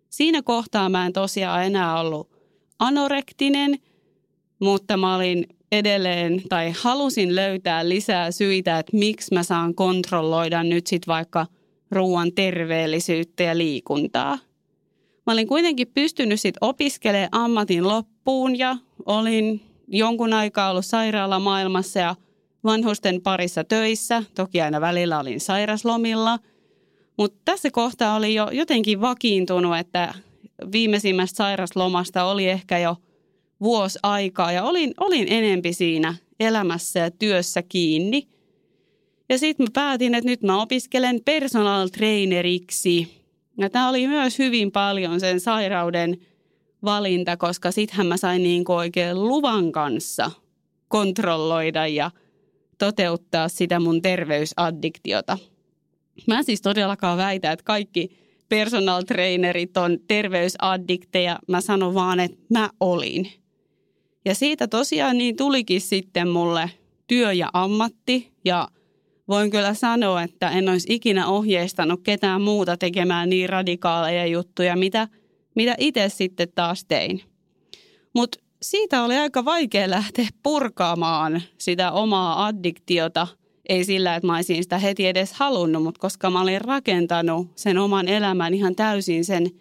Siinä 0.09 0.41
kohtaa 0.41 0.89
mä 0.89 1.05
en 1.05 1.13
tosiaan 1.13 1.65
enää 1.65 1.99
ollut 1.99 2.29
anorektinen, 2.79 3.79
mutta 4.59 4.97
mä 4.97 5.15
olin 5.15 5.47
edelleen 5.71 6.41
tai 6.49 6.73
halusin 6.81 7.35
löytää 7.35 7.89
lisää 7.89 8.31
syitä, 8.31 8.79
että 8.79 8.97
miksi 8.97 9.33
mä 9.33 9.43
saan 9.43 9.75
kontrolloida 9.75 10.63
nyt 10.63 10.87
sitten 10.87 11.13
vaikka 11.13 11.47
ruoan 11.91 12.31
terveellisyyttä 12.35 13.43
ja 13.43 13.57
liikuntaa. 13.57 14.37
Mä 15.25 15.33
olin 15.33 15.47
kuitenkin 15.47 15.87
pystynyt 15.93 16.41
sitten 16.41 16.67
opiskelemaan 16.67 17.29
ammatin 17.31 17.87
loppuun 17.87 18.59
ja 18.59 18.77
olin 19.05 19.61
jonkun 19.87 20.33
aikaa 20.33 20.71
ollut 20.71 20.85
sairaalamaailmassa 20.85 21.99
ja 21.99 22.15
vanhusten 22.63 23.21
parissa 23.21 23.63
töissä. 23.63 24.23
Toki 24.35 24.61
aina 24.61 24.81
välillä 24.81 25.19
olin 25.19 25.39
sairaslomilla. 25.39 26.39
Mutta 27.17 27.41
tässä 27.45 27.71
kohtaa 27.71 28.15
oli 28.15 28.33
jo 28.33 28.49
jotenkin 28.51 29.01
vakiintunut, 29.01 29.77
että 29.77 30.13
viimeisimmästä 30.71 31.37
sairaslomasta 31.37 32.23
oli 32.23 32.49
ehkä 32.49 32.77
jo– 32.77 32.95
vuosi 33.63 33.99
aikaa 34.03 34.51
ja 34.51 34.63
olin, 34.63 34.93
olin 34.99 35.27
enempi 35.29 35.73
siinä 35.73 36.15
elämässä 36.39 36.99
ja 36.99 37.11
työssä 37.11 37.61
kiinni. 37.61 38.27
Ja 39.29 39.37
sitten 39.37 39.65
mä 39.65 39.69
päätin, 39.73 40.15
että 40.15 40.29
nyt 40.29 40.43
mä 40.43 40.61
opiskelen 40.61 41.21
personal 41.25 41.87
traineriksi. 41.87 43.23
Ja 43.57 43.69
tämä 43.69 43.89
oli 43.89 44.07
myös 44.07 44.39
hyvin 44.39 44.71
paljon 44.71 45.19
sen 45.19 45.39
sairauden 45.39 46.17
valinta, 46.85 47.37
koska 47.37 47.71
sittenhän 47.71 48.07
mä 48.07 48.17
sain 48.17 48.43
niin 48.43 48.63
oikein 48.67 49.27
luvan 49.27 49.71
kanssa 49.71 50.31
kontrolloida 50.87 51.87
ja 51.87 52.11
toteuttaa 52.85 53.49
sitä 53.49 53.79
mun 53.79 54.01
terveysaddiktiota. 54.01 55.37
Mä 56.27 56.43
siis 56.43 56.61
todellakaan 56.61 57.17
väitä, 57.17 57.51
että 57.51 57.63
kaikki 57.63 58.17
personal 58.49 59.01
trainerit 59.01 59.77
on 59.77 59.97
terveysaddikteja. 60.07 61.39
Mä 61.47 61.61
sanon 61.61 61.93
vaan, 61.93 62.19
että 62.19 62.37
mä 62.49 62.69
olin. 62.79 63.31
Ja 64.25 64.35
siitä 64.35 64.67
tosiaan 64.67 65.17
niin 65.17 65.35
tulikin 65.35 65.81
sitten 65.81 66.27
mulle 66.27 66.71
työ 67.07 67.33
ja 67.33 67.49
ammatti 67.53 68.31
ja 68.45 68.67
voin 69.27 69.51
kyllä 69.51 69.73
sanoa, 69.73 70.23
että 70.23 70.49
en 70.49 70.69
olisi 70.69 70.93
ikinä 70.93 71.27
ohjeistanut 71.27 72.01
ketään 72.03 72.41
muuta 72.41 72.77
tekemään 72.77 73.29
niin 73.29 73.49
radikaaleja 73.49 74.25
juttuja, 74.25 74.75
mitä, 74.75 75.07
mitä 75.55 75.75
itse 75.77 76.09
sitten 76.09 76.47
taas 76.55 76.85
tein. 76.85 77.21
Mutta 78.15 78.39
siitä 78.63 79.03
oli 79.03 79.17
aika 79.17 79.45
vaikea 79.45 79.89
lähteä 79.89 80.27
purkaamaan 80.43 81.41
sitä 81.57 81.91
omaa 81.91 82.45
addiktiota. 82.45 83.27
Ei 83.69 83.83
sillä, 83.83 84.15
että 84.15 84.27
mä 84.27 84.35
olisin 84.35 84.63
sitä 84.63 84.77
heti 84.77 85.07
edes 85.07 85.33
halunnut, 85.33 85.83
mutta 85.83 85.99
koska 85.99 86.29
mä 86.29 86.41
olin 86.41 86.61
rakentanut 86.61 87.47
sen 87.55 87.77
oman 87.77 88.07
elämän 88.07 88.53
ihan 88.53 88.75
täysin 88.75 89.25
sen 89.25 89.51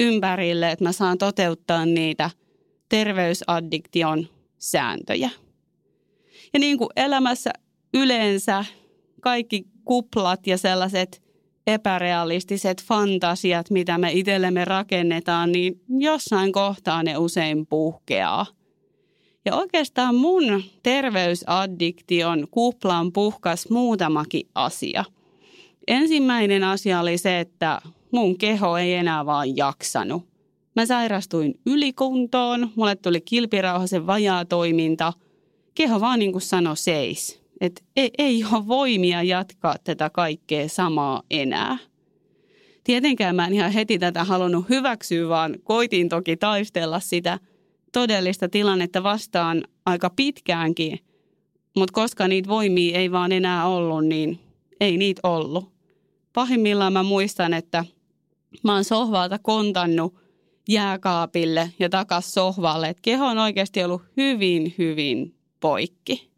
ympärille, 0.00 0.70
että 0.70 0.84
mä 0.84 0.92
saan 0.92 1.18
toteuttaa 1.18 1.86
niitä– 1.86 2.30
terveysaddiktion 2.88 4.26
sääntöjä. 4.58 5.30
Ja 6.52 6.60
niin 6.60 6.78
kuin 6.78 6.90
elämässä 6.96 7.50
yleensä 7.94 8.64
kaikki 9.20 9.64
kuplat 9.84 10.46
ja 10.46 10.58
sellaiset 10.58 11.22
epärealistiset 11.68 12.82
fantasiat, 12.82 13.70
mitä 13.70 13.98
me 13.98 14.12
itsellemme 14.12 14.64
rakennetaan, 14.64 15.52
niin 15.52 15.80
jossain 15.88 16.52
kohtaa 16.52 17.02
ne 17.02 17.18
usein 17.18 17.66
puhkeaa. 17.66 18.46
Ja 19.44 19.56
oikeastaan 19.56 20.14
mun 20.14 20.62
terveysaddiktion 20.82 22.46
kuplan 22.50 23.12
puhkas 23.12 23.70
muutamakin 23.70 24.48
asia. 24.54 25.04
Ensimmäinen 25.86 26.64
asia 26.64 27.00
oli 27.00 27.18
se, 27.18 27.40
että 27.40 27.80
mun 28.12 28.38
keho 28.38 28.76
ei 28.76 28.94
enää 28.94 29.26
vaan 29.26 29.56
jaksanut. 29.56 30.22
Mä 30.76 30.86
sairastuin 30.86 31.60
ylikuntoon, 31.66 32.70
mulle 32.76 32.96
tuli 32.96 33.20
kilpirauhasen 33.20 34.06
vajaa 34.06 34.44
toiminta. 34.44 35.12
Keho 35.74 36.00
vaan 36.00 36.18
niin 36.18 36.32
kuin 36.32 36.42
sanoi 36.42 36.76
seis, 36.76 37.37
että 37.60 37.82
ei, 37.96 38.10
ei 38.18 38.44
ole 38.52 38.66
voimia 38.66 39.22
jatkaa 39.22 39.76
tätä 39.84 40.10
kaikkea 40.10 40.68
samaa 40.68 41.22
enää. 41.30 41.78
Tietenkään 42.84 43.36
mä 43.36 43.46
en 43.46 43.54
ihan 43.54 43.72
heti 43.72 43.98
tätä 43.98 44.24
halunnut 44.24 44.68
hyväksyä, 44.68 45.28
vaan 45.28 45.56
koitin 45.64 46.08
toki 46.08 46.36
taistella 46.36 47.00
sitä 47.00 47.38
todellista 47.92 48.48
tilannetta 48.48 49.02
vastaan 49.02 49.64
aika 49.86 50.10
pitkäänkin. 50.10 50.98
Mutta 51.76 51.92
koska 51.92 52.28
niitä 52.28 52.48
voimia 52.48 52.98
ei 52.98 53.10
vaan 53.10 53.32
enää 53.32 53.66
ollut, 53.66 54.06
niin 54.06 54.38
ei 54.80 54.96
niitä 54.96 55.20
ollut. 55.22 55.72
Pahimmillaan 56.32 56.92
mä 56.92 57.02
muistan, 57.02 57.54
että 57.54 57.84
mä 58.64 58.74
oon 58.74 58.84
sohvalta 58.84 59.38
kontannut– 59.38 60.14
jääkaapille 60.68 61.72
ja 61.78 61.88
takas 61.88 62.34
sohvalle. 62.34 62.88
Et 62.88 63.00
keho 63.00 63.26
on 63.26 63.38
oikeasti 63.38 63.84
ollut 63.84 64.02
hyvin, 64.16 64.74
hyvin 64.78 65.34
poikki. 65.60 66.30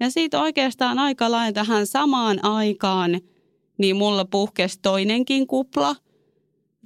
Ja 0.00 0.10
siitä 0.10 0.40
oikeastaan 0.40 0.98
aika 0.98 1.30
lailla 1.30 1.52
tähän 1.52 1.86
samaan 1.86 2.44
aikaan, 2.44 3.20
niin 3.78 3.96
mulla 3.96 4.24
puhkesi 4.24 4.78
toinenkin 4.82 5.46
kupla, 5.46 5.96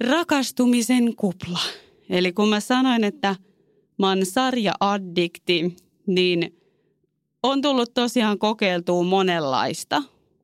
rakastumisen 0.03 1.15
kupla. 1.15 1.59
Eli 2.09 2.33
kun 2.33 2.49
mä 2.49 2.59
sanoin, 2.59 3.03
että 3.03 3.35
mä 3.99 4.09
oon 4.09 4.25
sarja-addikti, 4.25 5.75
niin 6.07 6.61
on 7.43 7.61
tullut 7.61 7.93
tosiaan 7.93 8.39
kokeiltua 8.39 9.03
monenlaista. 9.03 10.03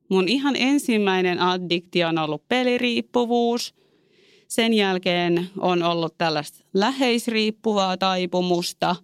Mun 0.09 0.27
ihan 0.27 0.55
ensimmäinen 0.55 1.39
addiktio 1.39 2.07
on 2.07 2.17
ollut 2.17 2.47
peliriippuvuus– 2.47 3.73
sen 4.51 4.73
jälkeen 4.73 5.49
on 5.59 5.83
ollut 5.83 6.17
tällaista 6.17 6.65
läheisriippuvaa 6.73 7.97
taipumusta. 7.97 8.95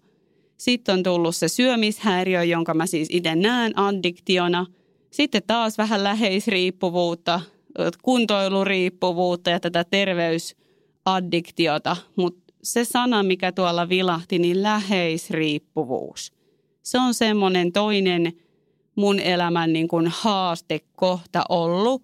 Sitten 0.58 0.94
on 0.94 1.04
tullut 1.04 1.36
se 1.36 1.48
syömishäiriö, 1.48 2.44
jonka 2.44 2.74
mä 2.74 2.86
siis 2.86 3.08
itse 3.12 3.36
näen 3.36 3.80
addiktiona. 3.80 4.66
Sitten 5.12 5.42
taas 5.48 5.78
vähän 5.78 6.04
läheisriippuvuutta, 6.04 7.42
kuntoiluriippuvuutta 8.02 9.50
ja 9.50 9.60
tätä 9.60 9.84
terveysaddiktiota. 9.84 11.98
Mutta 12.16 12.54
se 12.64 12.86
sana, 12.86 13.24
mikä 13.24 13.52
tuolla 13.52 13.90
vilahti, 13.90 14.40
niin 14.40 14.64
läheisriippuvuus. 14.64 16.32
Se 16.84 17.00
on 17.00 17.14
semmoinen 17.14 17.72
toinen 17.72 18.34
mun 18.96 19.20
elämän 19.20 19.74
niin 19.74 19.88
kuin 19.88 20.08
haastekohta 20.08 21.44
ollut. 21.50 22.04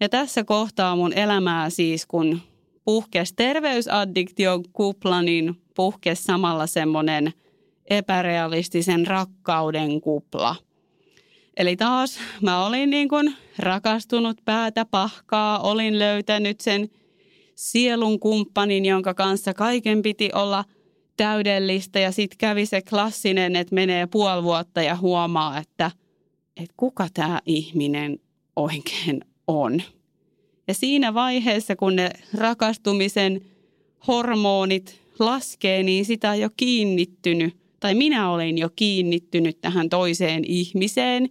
Ja 0.00 0.08
tässä 0.08 0.44
kohtaa 0.44 0.96
mun 0.96 1.12
elämää 1.12 1.70
siis, 1.70 2.06
kun 2.06 2.40
puhkesi 2.84 3.34
terveysaddiktion 3.36 4.64
kupla, 4.72 5.22
niin 5.22 5.60
puhkesi 5.74 6.22
samalla 6.22 6.66
semmoinen 6.66 7.32
epärealistisen 7.90 9.06
rakkauden 9.06 10.00
kupla. 10.00 10.56
Eli 11.56 11.76
taas 11.76 12.18
mä 12.42 12.66
olin 12.66 12.90
niin 12.90 13.08
kuin 13.08 13.34
rakastunut 13.58 14.36
päätä 14.44 14.84
pahkaa, 14.84 15.58
olin 15.58 15.98
löytänyt 15.98 16.60
sen 16.60 16.88
sielun 17.54 18.20
kumppanin, 18.20 18.84
jonka 18.84 19.14
kanssa 19.14 19.54
kaiken 19.54 20.02
piti 20.02 20.30
olla 20.34 20.64
täydellistä 21.16 22.00
ja 22.00 22.12
sitten 22.12 22.38
kävi 22.38 22.66
se 22.66 22.82
klassinen, 22.82 23.56
että 23.56 23.74
menee 23.74 24.06
puoli 24.06 24.42
vuotta 24.42 24.82
ja 24.82 24.96
huomaa, 24.96 25.58
että, 25.58 25.90
että 26.56 26.74
kuka 26.76 27.08
tämä 27.14 27.40
ihminen 27.46 28.18
oikein 28.56 29.20
on. 29.46 29.82
Ja 30.68 30.74
siinä 30.74 31.14
vaiheessa, 31.14 31.76
kun 31.76 31.96
ne 31.96 32.10
rakastumisen 32.34 33.40
hormonit 34.06 35.00
laskee, 35.18 35.82
niin 35.82 36.04
sitä 36.04 36.30
on 36.30 36.40
jo 36.40 36.48
kiinnittynyt 36.56 37.56
tai 37.80 37.94
minä 37.94 38.30
olin 38.30 38.58
jo 38.58 38.68
kiinnittynyt 38.76 39.60
tähän 39.60 39.88
toiseen 39.88 40.44
ihmiseen. 40.44 41.28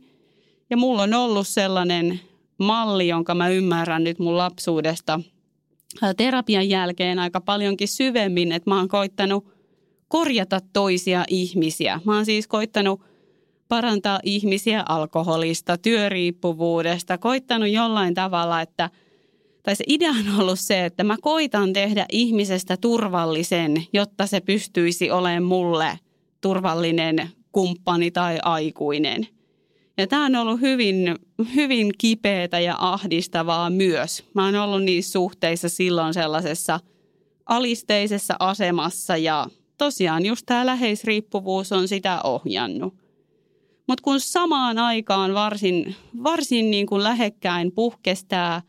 Ja 0.69 0.77
mulla 0.77 1.03
on 1.03 1.13
ollut 1.13 1.47
sellainen 1.47 2.19
malli, 2.57 3.07
jonka 3.07 3.35
mä 3.35 3.49
ymmärrän 3.49 4.03
nyt 4.03 4.19
mun 4.19 4.37
lapsuudesta 4.37 5.19
terapian 6.17 6.69
jälkeen 6.69 7.19
aika 7.19 7.41
paljonkin 7.41 7.87
syvemmin, 7.87 8.51
että 8.51 8.69
mä 8.69 8.77
oon 8.77 8.87
koittanut 8.87 9.47
korjata 10.07 10.59
toisia 10.73 11.25
ihmisiä. 11.27 11.99
Mä 12.05 12.15
oon 12.15 12.25
siis 12.25 12.47
koittanut 12.47 13.01
parantaa 13.67 14.19
ihmisiä 14.23 14.83
alkoholista, 14.89 15.77
työriippuvuudesta, 15.77 17.17
koittanut 17.17 17.69
jollain 17.69 18.13
tavalla, 18.13 18.61
että 18.61 18.89
tai 19.63 19.75
se 19.75 19.83
idea 19.87 20.09
on 20.09 20.41
ollut 20.41 20.59
se, 20.59 20.85
että 20.85 21.03
mä 21.03 21.15
koitan 21.21 21.73
tehdä 21.73 22.05
ihmisestä 22.11 22.77
turvallisen, 22.77 23.83
jotta 23.93 24.27
se 24.27 24.41
pystyisi 24.41 25.11
olemaan 25.11 25.43
mulle 25.43 25.99
turvallinen 26.41 27.29
kumppani 27.51 28.11
tai 28.11 28.39
aikuinen. 28.43 29.27
Ja 29.97 30.07
tämä 30.07 30.25
on 30.25 30.35
ollut 30.35 30.61
hyvin, 30.61 31.15
hyvin 31.55 31.91
kipeätä 31.97 32.59
ja 32.59 32.75
ahdistavaa 32.79 33.69
myös. 33.69 34.23
Mä 34.33 34.45
oon 34.45 34.55
ollut 34.55 34.83
niissä 34.83 35.11
suhteissa 35.11 35.69
silloin 35.69 36.13
sellaisessa 36.13 36.79
alisteisessa 37.45 38.35
asemassa 38.39 39.17
ja 39.17 39.47
tosiaan 39.77 40.25
just 40.25 40.45
tämä 40.45 40.65
läheisriippuvuus 40.65 41.71
on 41.71 41.87
sitä 41.87 42.21
ohjannut. 42.23 42.93
Mutta 43.87 44.01
kun 44.03 44.19
samaan 44.19 44.77
aikaan 44.77 45.33
varsin, 45.33 45.95
varsin 46.23 46.71
niin 46.71 46.85
kuin 46.85 47.03
lähekkäin 47.03 47.71
puhkestää 47.71 48.61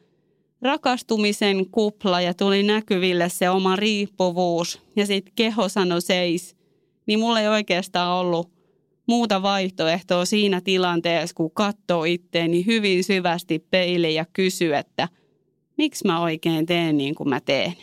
rakastumisen 0.63 1.71
kupla 1.71 2.21
ja 2.21 2.35
tuli 2.35 2.63
näkyville 2.63 3.29
se 3.29 3.51
oma 3.51 3.77
riippuvuus 3.77 4.83
ja 4.97 5.07
sitten 5.07 5.33
keho 5.37 5.69
sanoi 5.69 6.03
seis, 6.03 6.57
niin 7.07 7.19
mulla 7.19 7.41
ei 7.41 7.49
oikeastaan 7.49 8.19
ollut 8.19 8.51
muuta 9.07 9.43
vaihtoehtoa 9.43 10.25
siinä 10.25 10.61
tilanteessa, 10.61 11.35
kun 11.35 11.51
katsoo 11.51 12.05
itteeni 12.05 12.67
hyvin 12.67 13.05
syvästi 13.05 13.59
peiliin 13.71 14.15
ja 14.15 14.25
kysyy, 14.33 14.75
että 14.75 15.09
miksi 15.79 16.07
mä 16.07 16.21
oikein 16.21 16.67
teen 16.67 16.97
niin 16.97 17.15
kuin 17.15 17.29
mä 17.29 17.41
teen. 17.41 17.75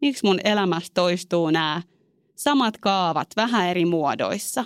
Miksi 0.00 0.24
mun 0.24 0.40
elämässä 0.44 0.92
toistuu 0.94 1.50
nämä 1.50 1.82
samat 2.34 2.78
kaavat 2.78 3.28
vähän 3.36 3.68
eri 3.68 3.84
muodoissa. 3.84 4.64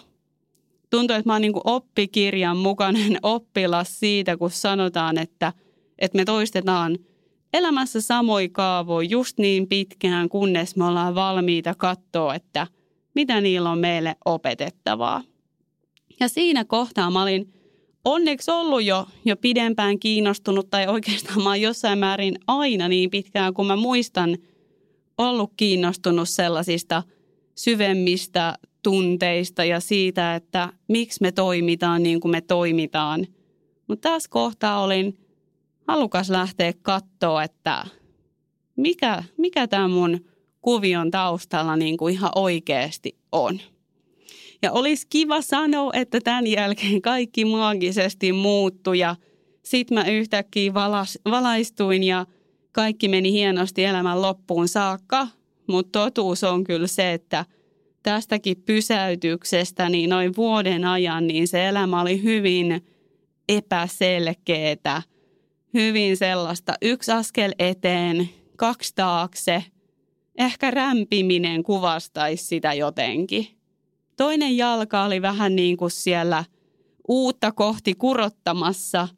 Tuntuu, 0.90 1.16
että 1.16 1.29
mä 1.29 1.33
oon 1.35 1.42
niin 1.42 1.52
oppikirjan 1.64 2.57
mukainen 2.57 3.18
oppilas 3.22 4.00
siitä, 4.00 4.37
kun 4.37 4.50
sanotaan, 4.50 5.18
että, 5.18 5.52
että 5.98 6.16
me 6.16 6.24
toistetaan 6.24 6.98
elämässä 7.52 8.00
samoja 8.00 8.48
kaavoja 8.52 9.09
just 9.09 9.38
niin 9.38 9.68
pitkään, 9.68 10.29
kunnes 10.29 10.76
me 10.76 10.85
ollaan 10.85 11.14
valmiita 11.14 11.74
katsoa, 11.74 12.35
että 12.35 12.66
mitä 13.16 13.40
niillä 13.40 13.70
on 13.70 13.79
meille 13.79 14.16
opetettavaa. 14.24 15.22
Ja 16.20 16.29
siinä 16.29 16.64
kohtaa 16.64 17.11
mä 17.11 17.22
olin 17.22 17.52
onneksi 18.05 18.50
ollut 18.50 18.85
jo, 18.85 19.07
jo 19.24 19.37
pidempään 19.37 19.98
kiinnostunut, 19.98 20.70
tai 20.70 20.87
oikeastaan 20.88 21.42
mä 21.42 21.48
oon 21.48 21.61
jossain 21.61 21.98
määrin 21.98 22.38
aina 22.46 22.88
niin 22.88 23.11
pitkään, 23.11 23.55
kun 23.55 23.66
mä 23.66 23.76
muistan 23.76 24.37
ollut 25.18 25.52
kiinnostunut 25.57 26.29
sellaisista– 26.29 27.02
syvemmistä 27.57 28.55
tunteista 28.83 29.64
ja 29.64 29.81
siitä, 29.81 30.35
että 30.35 30.72
miksi 30.88 31.22
me 31.22 31.33
toimitaan 31.33 32.02
niin 32.02 32.20
kuin 32.20 32.33
me 32.33 32.40
toimitaan. 32.40 33.26
Mutta 33.88 34.09
tässä 34.09 34.29
kohtaa 34.31 34.83
olin 34.83 35.18
halukas 35.88 36.31
lähteä 36.31 36.72
katsoa, 36.83 37.42
että 37.42 37.87
mikä, 38.76 39.24
mikä 39.38 39.68
tämä 39.68 39.88
mun 39.88 40.20
kuvion 40.66 41.11
taustalla 41.11 41.76
niin 41.76 41.96
kuin 41.96 42.14
ihan 42.14 42.31
oikeasti 42.35 43.16
on. 43.33 43.61
Ja 44.62 44.72
olisi 44.72 45.07
kiva 45.11 45.40
sanoa, 45.40 45.90
että 45.94 46.20
tämän 46.20 46.46
jälkeen 46.46 47.02
kaikki 47.02 47.44
maagisesti 47.44 48.33
muuttui 48.33 48.98
ja 48.98 49.16
sitten 49.62 49.98
mä 49.98 50.05
yhtäkkiä 50.05 50.74
valas, 50.74 51.18
valaistuin 51.31 52.02
ja 52.02 52.26
kaikki 52.72 53.09
meni 53.09 53.33
hienosti 53.33 53.85
elämän 53.85 54.22
loppuun 54.22 54.68
saakka. 54.68 55.29
Mutta 55.66 55.98
totuus 55.98 56.44
on 56.44 56.64
kyllä 56.64 56.87
se, 56.87 57.12
että 57.12 57.44
tästäkin 58.02 58.62
pysäytyksestä 58.66 59.88
niin 59.88 60.11
noin 60.11 60.37
vuoden 60.37 60.85
ajan, 60.85 61.26
niin 61.26 61.48
se 61.48 61.68
elämä 61.68 62.00
oli 62.00 62.22
hyvin 62.22 62.87
epäselkeetä, 63.48 65.02
hyvin 65.74 66.16
sellaista 66.16 66.74
yksi 66.83 67.12
askel 67.12 67.52
eteen, 67.59 68.29
kaksi 68.57 68.92
taakse. 68.94 69.64
Ehkä 70.38 70.70
rämpiminen 70.70 71.62
kuvastaisi 71.62 72.44
sitä 72.44 72.72
jotenkin. 72.72 73.46
Toinen 74.16 74.57
jalka 74.57 75.05
oli 75.05 75.22
vähän 75.22 75.57
niin 75.57 75.77
kuin 75.77 75.90
siellä 75.90 76.44
uutta 77.09 77.53
kohti 77.53 77.94
kurottamassa, 77.94 79.09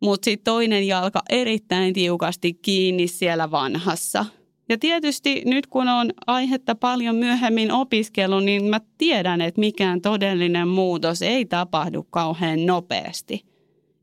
mutta 0.00 0.24
sitten 0.24 0.44
toinen 0.44 0.86
jalka 0.86 1.22
erittäin 1.30 1.94
tiukasti 1.94 2.54
kiinni 2.54 3.06
siellä 3.06 3.50
vanhassa– 3.50 4.26
ja 4.70 4.78
tietysti 4.78 5.42
nyt 5.44 5.66
kun 5.66 5.88
on 5.88 6.10
aihetta 6.26 6.74
paljon 6.74 7.16
myöhemmin 7.16 7.72
opiskelu, 7.72 8.40
niin 8.40 8.64
mä 8.64 8.80
tiedän, 8.98 9.40
että 9.40 9.60
mikään 9.60 10.00
todellinen 10.00 10.68
muutos 10.68 11.22
ei 11.22 11.44
tapahdu 11.44 12.06
kauhean 12.10 12.66
nopeasti. 12.66 13.44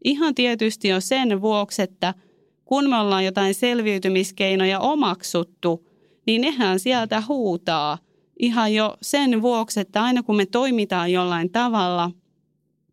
Ihan 0.04 0.36
tietysti 0.36 0.94
on 0.94 1.02
sen 1.02 1.42
vuoksi, 1.42 1.82
että 1.82 2.14
kun 2.66 2.90
me 2.90 2.98
ollaan 2.98 3.26
jotain 3.26 3.54
selviytymiskeinoja 3.54 4.80
omaksuttu, 4.80 5.87
niin 6.28 6.42
nehän 6.42 6.80
sieltä 6.80 7.24
huutaa 7.28 7.98
ihan 8.40 8.74
jo 8.74 8.98
sen 9.02 9.42
vuoksi, 9.42 9.80
että 9.80 10.04
aina 10.04 10.24
kun 10.24 10.36
me 10.36 10.46
toimitaan 10.46 11.12
jollain 11.12 11.52
tavalla, 11.52 12.12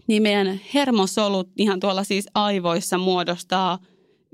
niin 0.06 0.22
meidän 0.22 0.60
hermosolut 0.74 1.48
ihan 1.56 1.80
tuolla 1.80 2.04
siis 2.04 2.26
aivoissa 2.34 2.98
muodostaa 2.98 3.78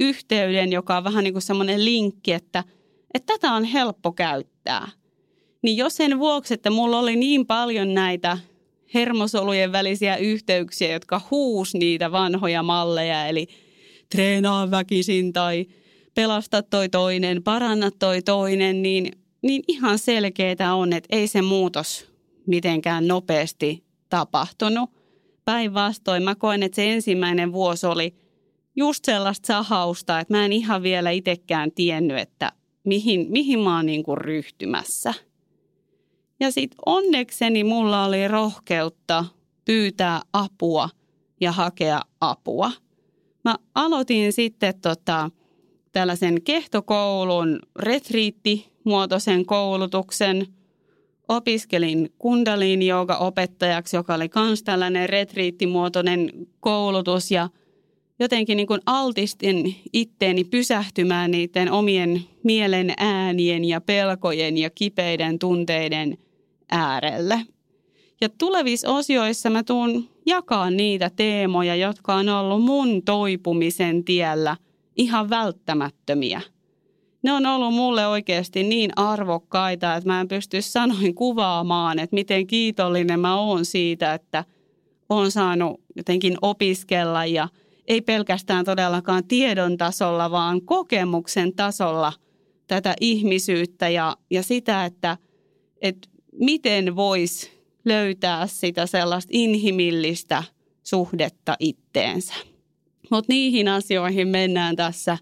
yhteyden, 0.01 0.73
joka 0.73 0.97
on 0.97 1.05
vähän 1.05 1.25
niin 1.25 1.35
kuin 1.35 1.43
semmoinen 1.43 1.85
linkki, 1.85 2.33
että– 2.33 2.65
että 3.15 3.33
tätä 3.33 3.53
on 3.53 3.65
helppo 3.65 4.13
käyttää. 4.13 4.89
Niin 5.63 5.77
jos 5.77 5.97
sen 5.97 6.19
vuoksi, 6.19 6.55
että 6.55 6.71
mulla 6.71 6.99
oli 6.99 7.17
niin 7.17 7.47
paljon 7.47 7.95
näitä 7.95 8.39
hermosolujen 8.95 9.73
välisiä 9.73 10.17
yhteyksiä, 10.17 10.93
jotka 10.93 11.21
huus 11.31 11.75
niitä 11.75 12.13
vanhoja 12.13 12.63
malleja, 12.63 13.27
eli 13.27 13.47
treenaa 14.11 14.71
väkisin 14.71 15.33
tai 15.33 15.67
pelasta 16.15 16.63
toi 16.63 16.89
toinen, 16.89 17.43
paranna 17.43 17.91
toi 17.91 18.23
toinen, 18.23 18.83
niin, 18.83 19.13
niin 19.43 19.63
ihan 19.69 19.99
selkeää 19.99 20.75
on, 20.75 20.93
että 20.93 21.17
ei 21.17 21.27
se 21.27 21.43
muutos 21.43 22.11
mitenkään 22.47 23.09
nopeasti 23.09 23.85
tapahtunut. 24.09 24.91
Päinvastoin 25.45 26.23
mä 26.23 26.35
koen, 26.35 26.63
että 26.63 26.77
se 26.77 26.93
ensimmäinen 26.93 27.53
vuosi 27.53 27.87
oli 27.87 28.15
just 28.77 29.05
sellaista 29.05 29.47
sahausta, 29.47 30.21
että 30.21 30.35
mä 30.35 30.45
en 30.45 30.53
ihan 30.53 30.83
vielä 30.83 31.11
itsekään 31.11 31.73
tiennyt, 31.73 32.19
että 32.19 32.53
mihin, 32.85 33.27
mihin 33.31 33.59
mä 33.59 33.77
oon 33.77 33.87
niin 33.87 34.03
kuin 34.03 34.19
ryhtymässä. 34.19 35.15
Ja 36.41 36.51
sitten 36.53 36.79
onnekseni 36.87 37.65
mulla 37.65 38.05
oli 38.05 38.29
rohkeutta 38.29 39.25
pyytää 39.65 40.21
apua 40.33 40.89
ja 41.41 41.53
hakea 41.53 42.03
apua. 42.21 42.73
Mä 43.45 43.55
aloitin 43.75 44.33
sitten 44.33 44.81
tota, 44.81 45.31
tällaisen 45.93 46.43
kehtokoulun 46.43 47.59
retriittimuotoisen 47.79 49.47
koulutuksen. 49.47 50.47
Opiskelin 51.29 52.13
kundalin 52.19 52.81
opettajaksi, 53.19 53.97
joka 53.97 54.15
oli 54.15 54.31
myös 54.35 54.63
tällainen 54.63 55.09
retriittimuotoinen 55.09 56.31
koulutus 56.61 57.31
ja– 57.31 57.49
jotenkin 58.21 58.57
niin 58.57 58.67
kuin 58.67 58.81
altistin 58.87 59.77
itteeni 59.93 60.45
pysähtymään 60.45 61.31
niiden 61.31 61.73
omien 61.73 62.23
mielen 62.43 62.93
äänien 62.97 63.65
ja 63.65 63.81
pelkojen 63.81 64.59
ja 64.59 64.71
kipeiden 64.71 65.39
tunteiden 65.39 66.19
äärelle. 66.71 67.41
Ja 68.21 68.29
tulevissa 68.39 68.89
osioissa 68.89 69.51
mä 69.51 69.63
tuun 69.63 70.09
jakaa 70.27 70.71
niitä 70.71 71.11
teemoja, 71.17 71.77
jotka 71.77 72.15
on 72.15 72.29
ollut 72.29 72.63
mun 72.63 73.03
toipumisen 73.03 74.05
tiellä 74.05 74.57
ihan 75.01 75.31
välttämättömiä. 75.31 76.41
Ne 77.23 77.33
on 77.33 77.47
ollut 77.47 77.75
mulle 77.75 78.07
oikeasti 78.07 78.63
niin 78.63 78.91
arvokkaita, 78.97 79.97
että 79.97 80.09
mä 80.09 80.21
en 80.21 80.29
pysty 80.29 80.63
sanoin 80.63 81.15
kuvaamaan, 81.15 81.99
että 81.99 82.15
miten 82.15 82.47
kiitollinen 82.47 83.21
mä 83.21 83.41
oon 83.41 83.65
siitä, 83.65 84.15
että 84.15 84.45
oon 85.09 85.31
saanut 85.31 85.81
jotenkin 85.97 86.37
opiskella 86.43 87.27
ja– 87.27 87.49
ei 87.91 88.01
pelkästään 88.01 88.65
todellakaan 88.65 89.25
tiedon 89.25 89.77
tasolla, 89.77 90.31
vaan 90.31 90.63
kokemuksen 90.63 91.55
tasolla 91.55 92.13
tätä 92.67 92.95
ihmisyyttä 93.01 93.89
ja, 93.89 94.17
ja 94.31 94.43
sitä, 94.43 94.85
että, 94.85 95.17
että 95.81 96.09
miten 96.33 96.97
voisi 96.97 97.51
löytää 97.85 98.47
sitä 98.47 98.87
sellaista 98.87 99.31
inhimillistä 99.33 100.43
suhdetta 100.83 101.57
itteensä. 101.59 102.35
Mutta 103.11 103.33
niihin 103.33 103.69
asioihin 103.69 104.29
mennään 104.29 104.77
tässä 104.77 105.19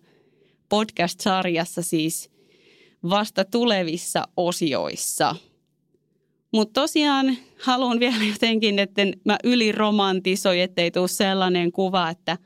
podcast-sarjassa 0.69 1.83
siis 1.83 2.31
vasta 3.11 3.45
tulevissa 3.45 4.29
osioissa. 4.37 5.37
Mutta 6.53 6.81
tosiaan 6.81 7.37
haluan 7.63 8.01
vielä 8.01 8.25
jotenkin, 8.33 8.79
että 8.79 9.03
mä 9.25 9.37
yliromantisoi, 9.45 10.61
ettei 10.61 10.91
tule 10.91 11.09
sellainen 11.09 11.73
kuva, 11.73 12.11
että 12.11 12.39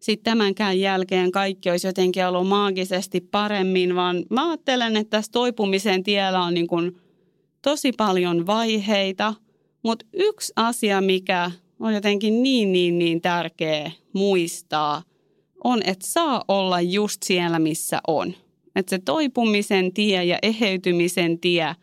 sitten 0.00 0.32
tämänkään 0.32 0.80
jälkeen 0.80 1.32
kaikki 1.32 1.70
olisi 1.70 1.86
jotenkin 1.86 2.26
ollut 2.26 2.48
maagisesti 2.48 3.20
paremmin, 3.20 3.94
vaan 3.94 4.24
mä 4.30 4.48
ajattelen, 4.48 4.96
että 4.96 5.10
tässä 5.10 5.32
toipumisen 5.32 6.02
tiellä 6.02 6.42
on 6.42 6.54
niin 6.54 6.66
kuin 6.66 6.96
tosi 7.62 7.92
paljon 7.92 8.46
vaiheita, 8.46 9.34
mutta 9.82 10.06
yksi 10.12 10.52
asia, 10.56 11.00
mikä 11.00 11.50
on 11.80 11.94
jotenkin 11.94 12.42
niin, 12.42 12.72
niin, 12.72 12.98
niin 12.98 13.20
tärkeä 13.20 13.90
muistaa, 14.12 15.02
on, 15.64 15.80
että 15.84 16.06
saa 16.06 16.44
olla 16.48 16.80
just 16.80 17.22
siellä, 17.22 17.58
missä 17.58 18.00
on. 18.06 18.34
Että 18.76 18.90
se 18.90 18.98
toipumisen 18.98 19.92
tie 19.94 20.24
ja 20.24 20.38
eheytymisen 20.42 21.38
tie, 21.38 21.74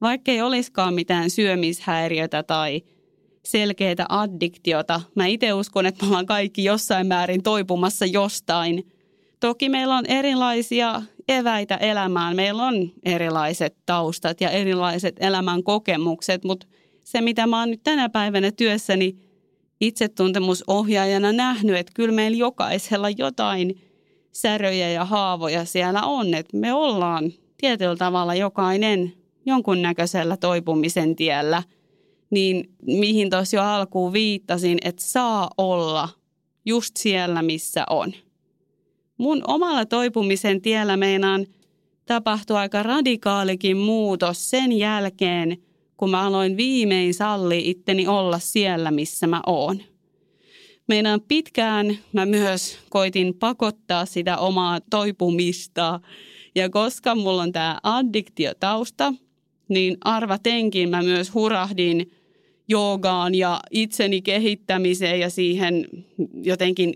vaikka 0.00 0.32
ei 0.32 0.42
olisikaan 0.42 0.94
mitään 0.94 1.30
syömishäiriötä 1.30 2.42
tai 2.42 2.82
selkeää 3.44 4.06
addiktiota, 4.08 5.00
mä 5.14 5.26
itse 5.26 5.52
uskon, 5.52 5.86
että 5.86 6.04
me 6.04 6.08
ollaan 6.08 6.26
kaikki 6.26 6.64
jossain 6.64 7.06
määrin 7.06 7.42
toipumassa 7.42 8.06
jostain. 8.06 8.86
Toki 9.40 9.68
meillä 9.68 9.96
on 9.96 10.06
erilaisia 10.06 11.02
eväitä 11.28 11.76
elämään, 11.76 12.36
meillä 12.36 12.62
on 12.62 12.92
erilaiset 13.04 13.76
taustat 13.86 14.40
ja 14.40 14.50
erilaiset 14.50 15.16
elämän 15.20 15.62
kokemukset, 15.62 16.44
mutta 16.44 16.66
se, 17.04 17.20
mitä 17.20 17.46
mä 17.46 17.60
oon 17.60 17.70
nyt 17.70 17.82
tänä 17.82 18.08
päivänä 18.08 18.50
työssäni 18.50 19.25
itsetuntemusohjaajana 19.80 21.32
nähnyt, 21.32 21.76
että 21.76 21.92
kyllä 21.94 22.14
meillä 22.14 22.36
jokaisella 22.36 23.10
jotain 23.10 23.80
säröjä 24.32 24.90
ja 24.90 25.04
haavoja 25.04 25.64
siellä 25.64 26.02
on, 26.02 26.34
että 26.34 26.56
me 26.56 26.72
ollaan 26.72 27.32
tietyllä 27.56 27.96
tavalla 27.96 28.34
jokainen 28.34 29.12
jonkunnäköisellä 29.46 30.36
toipumisen 30.36 31.16
tiellä, 31.16 31.62
niin 32.30 32.70
mihin 32.82 33.30
tuossa 33.30 33.56
jo 33.56 33.62
alkuun 33.62 34.12
viittasin, 34.12 34.78
että 34.84 35.02
saa 35.02 35.50
olla 35.58 36.08
just 36.66 36.96
siellä, 36.96 37.42
missä 37.42 37.84
on. 37.90 38.12
Mun 39.18 39.42
omalla 39.46 39.86
toipumisen 39.86 40.62
tiellä 40.62 40.96
meinaan 40.96 41.46
tapahtui 42.06 42.56
aika 42.56 42.82
radikaalikin 42.82 43.76
muutos 43.76 44.50
sen 44.50 44.72
jälkeen, 44.72 45.56
kun 45.96 46.10
mä 46.10 46.26
aloin 46.26 46.56
viimein 46.56 47.14
salli 47.14 47.70
itteni 47.70 48.06
olla 48.06 48.38
siellä, 48.38 48.90
missä 48.90 49.26
mä 49.26 49.40
oon. 49.46 49.82
Meinaan 50.88 51.20
pitkään 51.28 51.98
mä 52.12 52.26
myös 52.26 52.78
koitin 52.90 53.34
pakottaa 53.34 54.06
sitä 54.06 54.36
omaa 54.38 54.80
toipumista. 54.90 56.00
Ja 56.54 56.70
koska 56.70 57.14
mulla 57.14 57.42
on 57.42 57.52
tämä 57.52 57.78
addiktiotausta, 57.82 59.14
niin 59.68 59.96
arvatenkin 60.00 60.88
mä 60.88 61.02
myös 61.02 61.34
hurahdin 61.34 62.12
joogaan 62.68 63.34
ja 63.34 63.60
itseni 63.70 64.22
kehittämiseen 64.22 65.20
ja 65.20 65.30
siihen 65.30 65.86
jotenkin 66.42 66.94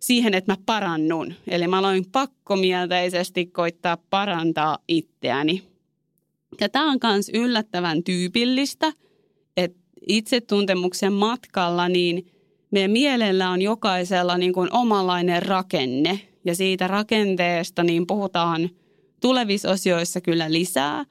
siihen, 0.00 0.34
että 0.34 0.52
mä 0.52 0.56
parannun. 0.66 1.34
Eli 1.48 1.68
mä 1.68 1.78
aloin 1.78 2.04
pakkomielteisesti 2.12 3.46
koittaa 3.46 3.96
parantaa 4.10 4.78
itseäni. 4.88 5.62
Ja 6.60 6.68
tämä 6.68 6.90
on 6.90 6.98
myös 7.02 7.30
yllättävän 7.34 8.04
tyypillistä, 8.04 8.92
että 9.56 9.78
itsetuntemuksen 10.08 11.12
matkalla 11.12 11.88
niin 11.88 12.26
meidän 12.70 12.90
mielellä 12.90 13.50
on 13.50 13.62
jokaisella 13.62 14.38
niin 14.38 14.52
kuin 14.52 14.72
omanlainen 14.72 15.42
rakenne. 15.42 16.20
Ja 16.44 16.54
siitä 16.54 16.86
rakenteesta 16.86 17.82
niin 17.82 18.06
puhutaan 18.06 18.70
tulevissa 19.20 19.70
osioissa 19.70 20.20
kyllä 20.20 20.52
lisää. 20.52 21.04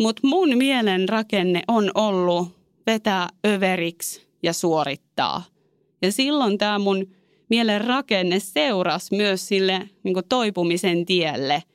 Mutta 0.00 0.26
mun 0.26 0.58
mielen 0.58 1.08
rakenne 1.08 1.62
on 1.68 1.90
ollut 1.94 2.48
vetää 2.86 3.28
överiksi 3.46 4.26
ja 4.42 4.52
suorittaa. 4.52 5.42
Ja 6.02 6.12
silloin 6.12 6.58
tämä 6.58 6.78
mun 6.78 7.06
mielen 7.48 7.80
rakenne 7.80 8.40
seurasi 8.40 9.16
myös 9.16 9.48
sille 9.48 9.88
niin 10.02 10.16
toipumisen 10.28 11.06
tielle– 11.06 11.62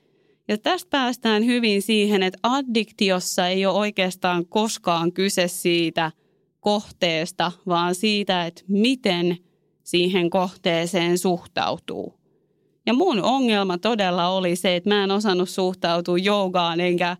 ja 0.47 0.57
tästä 0.57 0.89
päästään 0.89 1.45
hyvin 1.45 1.81
siihen, 1.81 2.23
että 2.23 2.39
addiktiossa 2.43 3.47
ei 3.47 3.65
ole 3.65 3.77
oikeastaan 3.77 4.45
koskaan 4.45 5.11
kyse 5.11 5.47
siitä 5.47 6.11
kohteesta, 6.59 7.51
vaan 7.67 7.95
siitä, 7.95 8.45
että 8.45 8.63
miten 8.67 9.37
siihen 9.83 10.29
kohteeseen 10.29 11.17
suhtautuu. 11.17 12.13
Ja 12.85 12.93
mun 12.93 13.23
ongelma 13.23 13.77
todella 13.77 14.29
oli 14.29 14.55
se, 14.55 14.75
että 14.75 14.89
mä 14.89 15.03
en 15.03 15.11
osannut 15.11 15.49
suhtautua 15.49 16.17
joogaan 16.17 16.79
enkä 16.79 17.17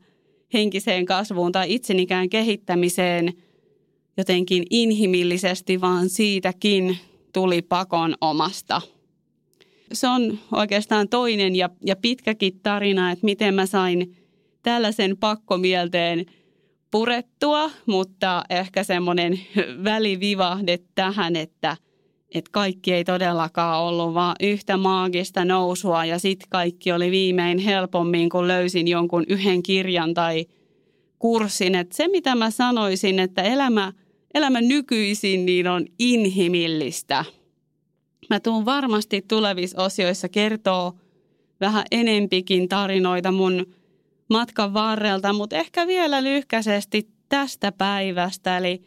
henkiseen 0.54 1.06
kasvuun 1.06 1.52
tai 1.52 1.74
itsenikään 1.74 2.30
kehittämiseen 2.30 3.34
jotenkin 4.18 4.64
inhimillisesti, 4.70 5.82
vaan 5.82 6.10
siitäkin 6.10 6.98
tuli 7.34 7.62
pakon 7.62 8.16
omasta 8.22 8.82
se 9.94 10.08
on 10.08 10.40
oikeastaan 10.52 11.10
toinen 11.10 11.56
ja, 11.56 11.70
ja 11.86 11.96
pitkäkin 11.96 12.60
tarina, 12.64 13.12
että 13.12 13.26
miten 13.26 13.54
mä 13.54 13.66
sain 13.66 14.16
tällaisen 14.64 15.18
pakkomielteen 15.18 16.26
purettua, 16.92 17.72
mutta 17.86 18.44
ehkä 18.50 18.84
semmoinen 18.84 19.40
välivivahde 19.84 20.80
tähän, 20.96 21.36
että, 21.36 21.78
että 22.34 22.52
kaikki 22.52 22.94
ei 22.94 23.04
todellakaan 23.04 23.82
ollut 23.82 24.14
vaan 24.14 24.36
yhtä 24.42 24.78
maagista 24.78 25.46
nousua 25.46 26.06
ja 26.06 26.20
sitten 26.20 26.50
kaikki 26.50 26.92
oli 26.92 27.12
viimein 27.12 27.58
helpommin, 27.58 28.30
kun 28.30 28.48
löysin 28.48 28.88
jonkun 28.88 29.26
yhden 29.30 29.64
kirjan 29.64 30.14
tai 30.14 30.46
kurssin. 31.20 31.76
Että 31.76 31.98
se, 31.98 32.08
mitä 32.08 32.36
mä 32.36 32.52
sanoisin, 32.52 33.20
että 33.20 33.42
elämä, 33.42 33.94
elämä 34.34 34.62
nykyisin 34.62 35.46
niin 35.46 35.68
on 35.68 35.86
inhimillistä– 36.00 37.26
Mä 38.30 38.40
tuun 38.40 38.66
varmasti 38.66 39.22
tulevissa 39.22 39.84
osioissa 39.84 40.30
kertoo 40.30 40.94
vähän 41.62 41.86
enempikin 41.92 42.70
tarinoita 42.70 43.32
mun 43.32 43.66
matkan 44.30 44.74
varrelta, 44.74 45.34
mutta 45.34 45.56
ehkä 45.56 45.88
vielä 45.88 46.24
lyhkäisesti 46.24 47.10
tästä 47.30 47.72
päivästä. 47.72 48.58
Eli 48.58 48.82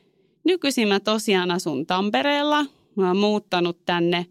nykyisin 0.45 0.89
mä 0.89 1.01
tosiaan 1.01 1.51
asun 1.51 1.87
Tampereella. 1.87 2.67
Mä 2.97 3.09
oon 3.09 3.17
muuttanut 3.17 3.85
tänne 3.85 4.27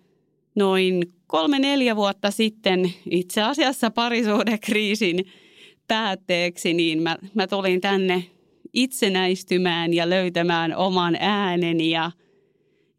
noin 0.56 1.14
kolme-neljä 1.28 1.96
vuotta 1.96 2.32
sitten 2.32 2.94
itse 3.12 3.42
asiassa 3.42 3.92
parisuhdekriisin 3.92 5.26
päätteeksi, 5.88 6.74
niin 6.74 7.02
mä, 7.02 7.18
mä 7.34 7.48
tulin 7.48 7.82
tänne 7.82 8.26
itsenäistymään 8.74 9.94
ja 9.94 10.10
löytämään 10.10 10.76
oman 10.76 11.18
ääneni 11.20 11.90
ja, 11.90 12.12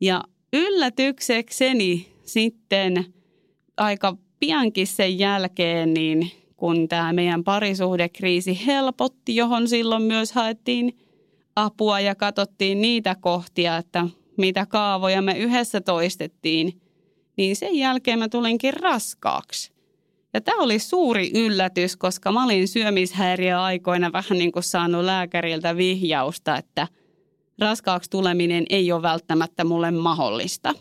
ja 0.00 0.24
yllätyksekseni 0.52 2.12
sitten 2.22 3.04
aika 3.76 4.16
piankin 4.40 4.86
sen 4.86 5.18
jälkeen, 5.18 5.94
niin 5.94 6.30
kun 6.56 6.88
tämä 6.88 7.12
meidän 7.12 7.44
parisuhdekriisi 7.44 8.66
helpotti, 8.66 9.36
johon 9.36 9.68
silloin 9.68 10.02
myös 10.02 10.32
haettiin 10.32 10.98
apua 11.56 12.00
ja 12.00 12.14
katsottiin 12.14 12.80
niitä 12.80 13.16
kohtia, 13.20 13.76
että 13.76 14.06
mitä 14.36 14.66
kaavoja 14.66 15.22
me 15.22 15.38
yhdessä 15.38 15.80
toistettiin, 15.80 16.80
niin 17.36 17.56
sen 17.56 17.76
jälkeen 17.76 18.18
mä 18.18 18.28
tulinkin 18.28 18.74
raskaaksi. 18.74 19.72
Ja 20.34 20.40
tämä 20.40 20.62
oli 20.62 20.78
suuri 20.78 21.30
yllätys, 21.34 21.96
koska 21.96 22.32
mä 22.32 22.44
olin 22.44 22.68
syömishäiriöaikoina 22.68 24.12
vähän 24.12 24.38
niin 24.38 24.52
kuin 24.52 24.62
saanut 24.62 25.04
lääkäriltä 25.04 25.76
vihjausta, 25.76 26.56
että– 26.56 26.88
raskaaksi 27.60 28.10
tuleminen 28.10 28.64
ei 28.70 28.92
ole 28.92 29.02
välttämättä 29.02 29.64
mulle 29.64 29.90
mahdollista. 29.90 30.74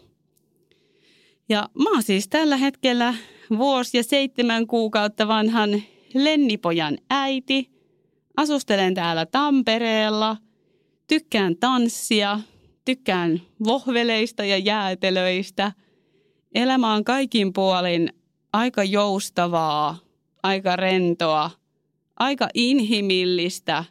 Ja 1.49 1.69
mä 1.83 1.89
oon 1.89 2.03
siis 2.03 2.27
tällä 2.27 2.57
hetkellä 2.57 3.15
vuosi 3.57 3.97
ja 3.97 4.03
seitsemän 4.03 4.67
kuukautta 4.67 5.27
vanhan 5.27 5.81
Lennipojan 6.13 6.97
äiti. 7.09 7.71
Asustelen 8.37 8.93
täällä 8.93 9.25
Tampereella. 9.25 10.37
Tykkään 11.07 11.55
tanssia, 11.57 12.39
tykkään 12.85 13.41
vohveleista 13.63 14.45
ja 14.45 14.57
jäätelöistä. 14.57 15.71
Elämä 16.55 16.93
on 16.93 17.03
kaikin 17.03 17.53
puolin 17.53 18.09
aika 18.53 18.83
joustavaa, 18.83 19.97
aika 20.43 20.75
rentoa, 20.75 21.51
aika 22.19 22.49
inhimillistä 22.53 23.83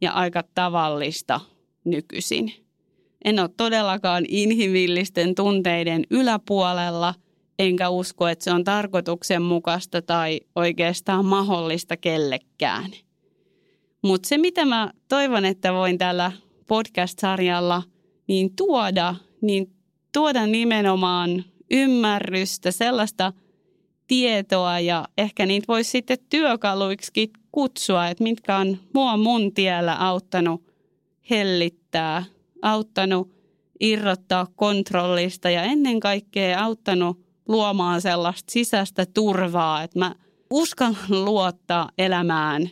ja 0.00 0.12
aika 0.12 0.44
tavallista– 0.54 1.40
nykyisin. 1.84 2.52
En 3.24 3.40
ole 3.40 3.50
todellakaan 3.56 4.24
inhimillisten 4.28 5.34
tunteiden 5.34 6.04
yläpuolella, 6.10 7.14
enkä 7.58 7.88
usko, 7.88 8.28
että 8.28 8.44
se 8.44 8.52
on 8.52 8.64
tarkoituksenmukaista 8.64 10.02
tai 10.02 10.40
oikeastaan 10.56 11.24
mahdollista 11.24 11.96
kellekään. 11.96 12.90
Mutta 14.02 14.28
se, 14.28 14.38
mitä 14.38 14.64
mä 14.64 14.92
toivon, 15.08 15.44
että 15.44 15.72
voin 15.72 15.98
tällä 15.98 16.32
podcast-sarjalla 16.66 17.82
niin 18.26 18.56
tuoda, 18.56 19.14
niin 19.40 19.72
tuoda 20.12 20.46
nimenomaan 20.46 21.44
ymmärrystä, 21.70 22.70
sellaista 22.70 23.32
tietoa 24.06 24.80
ja 24.80 25.08
ehkä 25.18 25.46
niitä 25.46 25.64
voisi 25.68 25.90
sitten 25.90 26.18
työkaluiksi 26.30 27.32
kutsua, 27.52 28.08
että 28.08 28.24
mitkä 28.24 28.56
on 28.56 28.78
mua 28.94 29.16
mun 29.16 29.54
tiellä 29.54 29.94
auttanut 29.94 30.71
hellittää, 31.30 32.24
auttanut 32.62 33.42
irrottaa 33.80 34.46
kontrollista 34.56 35.50
ja 35.50 35.62
ennen 35.62 36.00
kaikkea 36.00 36.64
auttanut 36.64 37.20
luomaan 37.48 38.00
sellaista 38.00 38.52
sisäistä 38.52 39.06
turvaa, 39.14 39.82
että 39.82 39.98
mä 39.98 40.14
uskallan 40.50 41.24
luottaa 41.24 41.90
elämään 41.98 42.70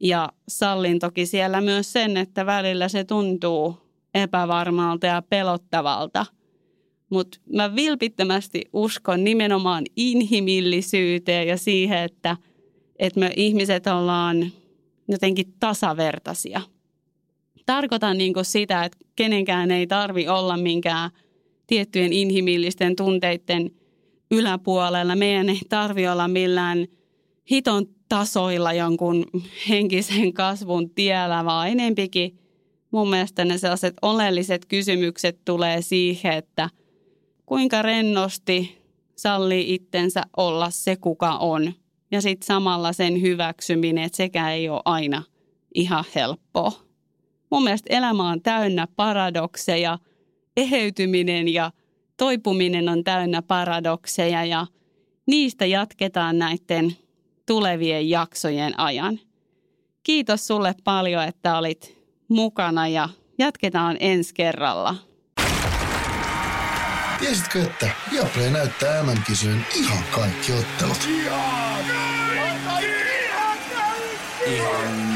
ja 0.00 0.28
sallin 0.48 0.98
toki 0.98 1.26
siellä 1.26 1.60
myös 1.60 1.92
sen, 1.92 2.16
että 2.16 2.46
välillä 2.46 2.88
se 2.88 3.04
tuntuu 3.04 3.76
epävarmalta 4.14 5.06
ja 5.06 5.22
pelottavalta. 5.22 6.26
Mutta 7.10 7.38
mä 7.54 7.74
vilpittömästi 7.74 8.62
uskon 8.72 9.24
nimenomaan 9.24 9.84
inhimillisyyteen 9.96 11.48
ja 11.48 11.56
siihen, 11.56 11.98
että, 11.98 12.36
että 12.98 13.20
me 13.20 13.32
ihmiset 13.36 13.86
ollaan 13.86 14.52
jotenkin 15.08 15.54
tasavertaisia. 15.60 16.60
Tarkoitan 17.66 18.18
niin 18.18 18.34
sitä, 18.42 18.84
että 18.84 18.98
kenenkään 19.16 19.70
ei 19.70 19.86
tarvi 19.86 20.28
olla 20.28 20.56
minkään 20.56 21.10
tiettyjen 21.66 22.12
inhimillisten 22.12 22.96
tunteiden 22.96 23.70
yläpuolella. 24.30 25.16
Meidän 25.16 25.48
ei 25.48 25.60
tarvi 25.68 26.08
olla 26.08 26.28
millään 26.28 26.86
hiton 27.50 27.86
tasoilla 28.08 28.72
jonkun 28.72 29.26
henkisen 29.68 30.32
kasvun 30.32 30.90
tiellä, 30.90 31.44
vaan 31.44 31.68
enempikin 31.68 32.38
mun 32.90 33.10
mielestä 33.10 33.44
ne 33.44 33.58
sellaiset 33.58 33.94
oleelliset 34.02 34.66
kysymykset 34.66 35.38
tulee 35.44 35.82
siihen, 35.82 36.32
että 36.32 36.70
kuinka 37.46 37.82
rennosti 37.82 38.78
sallii 39.16 39.74
itsensä 39.74 40.22
olla 40.36 40.70
se, 40.70 40.96
kuka 40.96 41.36
on. 41.36 41.72
Ja 42.10 42.20
sitten 42.20 42.46
samalla 42.46 42.92
sen 42.92 43.20
hyväksyminen, 43.22 44.04
että 44.04 44.16
sekä 44.16 44.52
ei 44.52 44.68
ole 44.68 44.82
aina 44.84 45.22
ihan 45.74 46.04
helppoa. 46.14 46.85
Mun 47.50 47.64
mielestä 47.64 47.96
elämä 47.96 48.30
on 48.30 48.42
täynnä 48.42 48.86
paradokseja, 48.96 49.98
eheytyminen 50.56 51.48
ja 51.48 51.70
toipuminen 52.16 52.88
on 52.88 53.04
täynnä 53.04 53.42
paradokseja 53.42 54.44
ja 54.44 54.66
niistä 55.26 55.66
jatketaan 55.66 56.38
näiden 56.38 56.96
tulevien 57.46 58.08
jaksojen 58.08 58.80
ajan. 58.80 59.20
Kiitos 60.02 60.46
sulle 60.46 60.74
paljon, 60.84 61.24
että 61.24 61.58
olit 61.58 61.98
mukana 62.28 62.88
ja 62.88 63.08
jatketaan 63.38 63.96
ensi 64.00 64.34
kerralla. 64.34 64.96
Tiesitkö, 67.18 67.62
että 67.62 67.90
Viaplay 68.12 68.50
näyttää 68.50 69.02
MM-kisojen 69.02 69.66
ihan 69.76 70.04
kaikki 70.10 70.52
ottelut? 70.52 71.08
Ihan 74.46 74.74
kaikki. 74.76 75.15